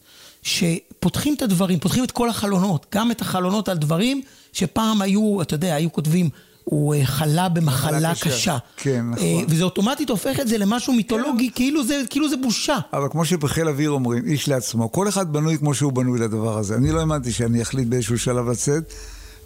שפותחים 0.44 1.34
את 1.34 1.42
הדברים, 1.42 1.80
פותחים 1.80 2.04
את 2.04 2.12
כל 2.12 2.30
החלונות, 2.30 2.86
גם 2.96 3.12
את 3.12 3.22
החלונות 3.22 3.70
על 3.70 3.78
דברים 3.78 4.22
שפעם 4.54 5.02
היו, 5.02 5.42
אתה 5.42 5.54
יודע, 5.54 5.76
היו 5.76 5.92
כותבים 5.92 6.30
הוא 6.70 6.96
אה, 6.96 7.06
חלה 7.06 7.50
במחלה 7.50 8.14
קשה. 8.16 8.26
קשה. 8.26 8.58
כן, 8.78 9.06
נכון. 9.12 9.26
אה, 9.26 9.40
וזה 9.50 9.64
אוטומטית 9.64 10.10
הופך 10.10 10.40
את 10.40 10.48
זה 10.48 10.58
למשהו 10.58 10.94
מיתולוגי, 10.94 11.50
כן. 11.50 11.56
כאילו, 11.56 11.84
זה, 11.84 12.02
כאילו 12.10 12.30
זה 12.30 12.38
בושה. 12.38 12.78
אבל 12.94 13.08
כמו 13.12 13.26
שבחיל 13.26 13.68
אוויר 13.68 13.90
אומרים, 13.90 14.26
איש 14.26 14.50
לעצמו, 14.50 14.92
כל 14.92 15.08
אחד 15.08 15.34
בנוי 15.34 15.58
כמו 15.58 15.74
שהוא 15.74 15.94
בנוי 15.94 16.20
לדבר 16.20 16.58
הזה. 16.58 16.76
אני 16.76 16.92
לא 16.92 17.00
האמנתי 17.00 17.32
שאני 17.32 17.62
אחליט 17.62 17.88
באיזשהו 17.88 18.20
שלב 18.20 18.50
לצאת, 18.50 18.94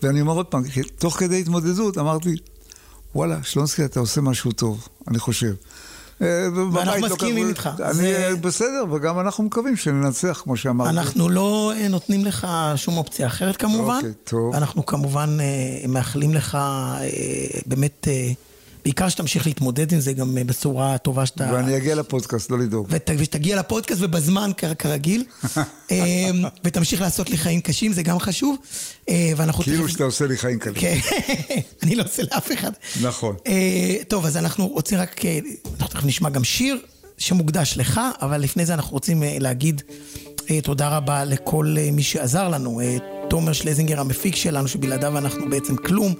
ואני 0.03 0.21
אומר 0.21 0.33
עוד 0.33 0.45
פעם, 0.45 0.63
תוך 0.97 1.19
כדי 1.19 1.39
התמודדות 1.39 1.97
אמרתי, 1.97 2.35
וואלה, 3.15 3.37
שלונסקי, 3.43 3.85
אתה 3.85 3.99
עושה 3.99 4.21
משהו 4.21 4.51
טוב, 4.51 4.87
אני 5.07 5.19
חושב. 5.19 5.53
אה, 6.21 6.47
ואנחנו 6.73 7.01
לא 7.01 7.07
מסכימים 7.07 7.47
איתך. 7.47 7.69
אני 7.83 7.93
זה... 7.93 8.33
בסדר, 8.41 8.85
וגם 8.91 9.19
אנחנו 9.19 9.43
מקווים 9.43 9.75
שננצח, 9.75 10.41
כמו 10.43 10.57
שאמרתי. 10.57 10.89
אנחנו 10.89 11.29
לא 11.29 11.73
אה, 11.75 11.87
נותנים 11.87 12.25
לך 12.25 12.47
שום 12.75 12.97
אופציה 12.97 13.27
אחרת 13.27 13.57
כמובן. 13.57 13.95
אוקיי, 13.95 14.11
טוב. 14.23 14.55
אנחנו 14.55 14.85
כמובן 14.85 15.37
אה, 15.39 15.87
מאחלים 15.87 16.33
לך 16.33 16.57
באמת... 17.65 18.07
בעיקר 18.83 19.09
שתמשיך 19.09 19.47
להתמודד 19.47 19.93
עם 19.93 19.99
זה 19.99 20.13
גם 20.13 20.37
בצורה 20.45 20.97
טובה 20.97 21.25
שאתה... 21.25 21.49
ואני 21.53 21.77
אגיע 21.77 21.95
לפודקאסט, 21.95 22.51
לא 22.51 22.59
לדאוג. 22.59 22.87
ות, 22.89 23.09
ושתגיע 23.17 23.59
לפודקאסט 23.59 24.01
ובזמן 24.03 24.51
כרגיל. 24.77 25.23
ותמשיך 26.63 27.01
לעשות 27.01 27.29
לי 27.29 27.37
חיים 27.37 27.61
קשים, 27.61 27.93
זה 27.93 28.03
גם 28.03 28.19
חשוב. 28.19 28.57
ואנחנו... 29.37 29.63
כאילו 29.63 29.83
תכף... 29.83 29.91
שאתה 29.91 30.03
עושה 30.03 30.27
לי 30.27 30.37
חיים 30.37 30.59
קלים. 30.59 30.75
כן, 30.75 30.97
אני 31.83 31.95
לא 31.95 32.03
עושה 32.03 32.23
לאף 32.31 32.51
אחד. 32.51 32.71
נכון. 33.01 33.35
טוב, 34.07 34.25
אז 34.25 34.37
אנחנו 34.37 34.67
רוצים 34.67 34.97
רק... 34.97 35.21
אנחנו 35.65 35.87
תכף 35.87 36.05
נשמע 36.05 36.29
גם 36.29 36.43
שיר 36.43 36.77
שמוקדש 37.17 37.77
לך, 37.77 38.01
אבל 38.21 38.41
לפני 38.41 38.65
זה 38.65 38.73
אנחנו 38.73 38.91
רוצים 38.91 39.23
להגיד 39.39 39.81
תודה 40.63 40.97
רבה 40.97 41.25
לכל 41.25 41.75
מי 41.91 42.03
שעזר 42.03 42.49
לנו. 42.49 42.81
תומר 43.31 43.53
שלזינגר 43.53 43.99
המפיק 43.99 44.35
שלנו, 44.35 44.67
שבלעדיו 44.67 45.17
אנחנו 45.17 45.49
בעצם 45.49 45.75
כלום. 45.75 46.13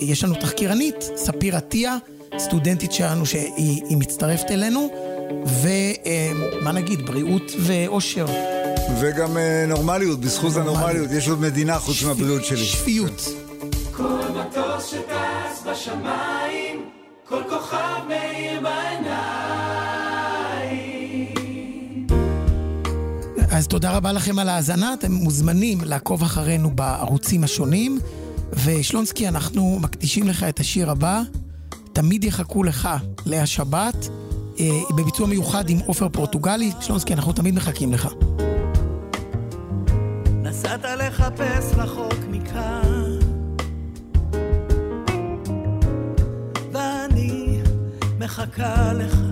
ויש 0.00 0.24
לנו 0.24 0.34
תחקירנית, 0.34 0.94
ספיר 1.16 1.56
עטיה, 1.56 1.96
סטודנטית 2.38 2.92
שלנו 2.92 3.26
שהיא 3.26 3.96
מצטרפת 3.96 4.50
אלינו. 4.50 4.88
ומה 5.46 6.72
נגיד, 6.72 7.06
בריאות 7.06 7.52
ואושר. 7.58 8.26
וגם 9.00 9.36
נורמליות, 9.68 10.20
בזכות 10.20 10.56
הנורמליות, 10.56 11.10
יש 11.10 11.28
עוד 11.28 11.40
מדינה 11.40 11.78
חוץ 11.78 12.02
מהבריאות 12.02 12.44
שלי. 12.44 12.64
שפיות. 12.64 13.28
כל 13.96 14.18
מטוס 14.34 14.86
שטס 14.86 15.62
בשמיים, 15.70 16.84
כל 17.28 17.42
כוכב 17.48 18.08
מאיר 18.08 18.60
בעיניים. 18.60 19.43
אז 23.54 23.68
תודה 23.68 23.96
רבה 23.96 24.12
לכם 24.12 24.38
על 24.38 24.48
ההאזנה, 24.48 24.94
אתם 24.94 25.12
מוזמנים 25.12 25.78
לעקוב 25.84 26.22
אחרינו 26.22 26.70
בערוצים 26.70 27.44
השונים. 27.44 27.98
ושלונסקי, 28.64 29.28
אנחנו 29.28 29.78
מקדישים 29.82 30.28
לך 30.28 30.42
את 30.42 30.60
השיר 30.60 30.90
הבא, 30.90 31.22
תמיד 31.92 32.24
יחכו 32.24 32.62
לך, 32.62 32.88
לאה 33.26 33.46
שבת, 33.46 34.08
אה, 34.60 34.66
בביצוע 34.96 35.26
מיוחד 35.26 35.70
עם 35.70 35.78
עופר 35.78 36.08
פורטוגלי. 36.08 36.72
שלונסקי, 36.80 37.14
אנחנו 37.14 37.32
תמיד 37.32 37.54
מחכים 37.54 37.92
לך. 37.92 38.08
נסעת 40.42 40.84
לחפש 40.98 41.74
רחוק 41.76 42.18
מכאן, 42.30 43.18
ואני 46.72 47.60
מחכה 48.18 48.92
לך. 48.92 49.23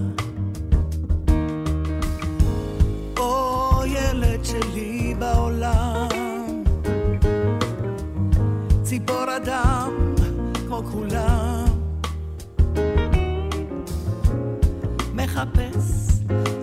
מחפש 15.33 16.09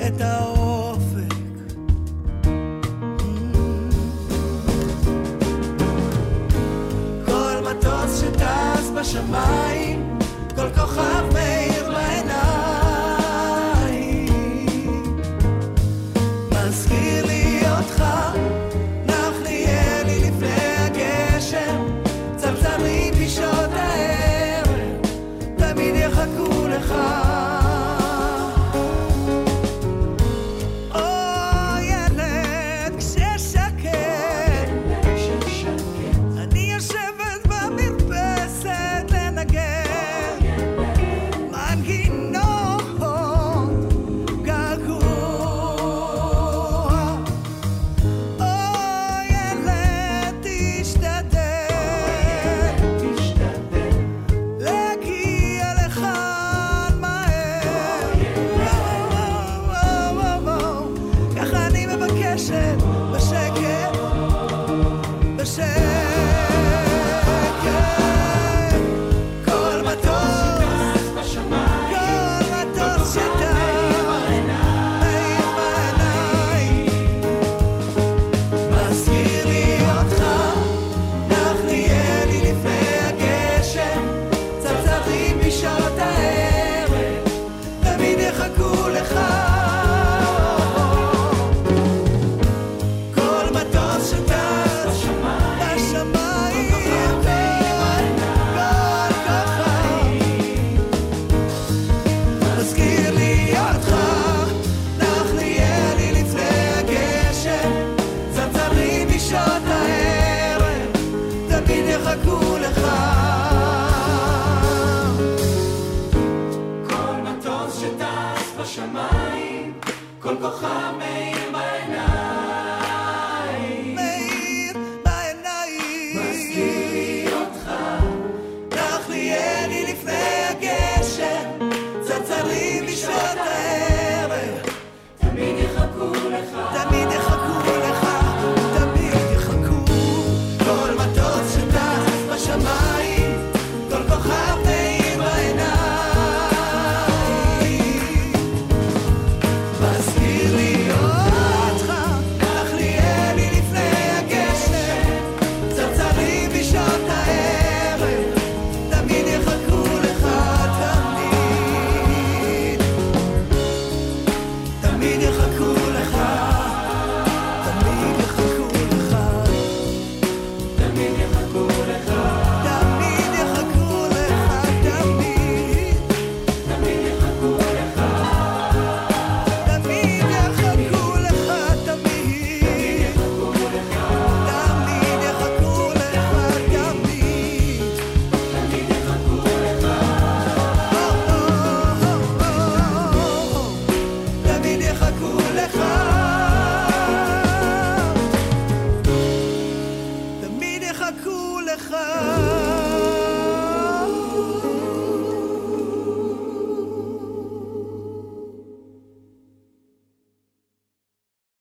את 0.07 0.21
האופק. 0.21 1.33
כל 7.25 7.55
מטוס 7.69 8.21
שטס 8.21 8.89
בשמיים, 8.99 9.48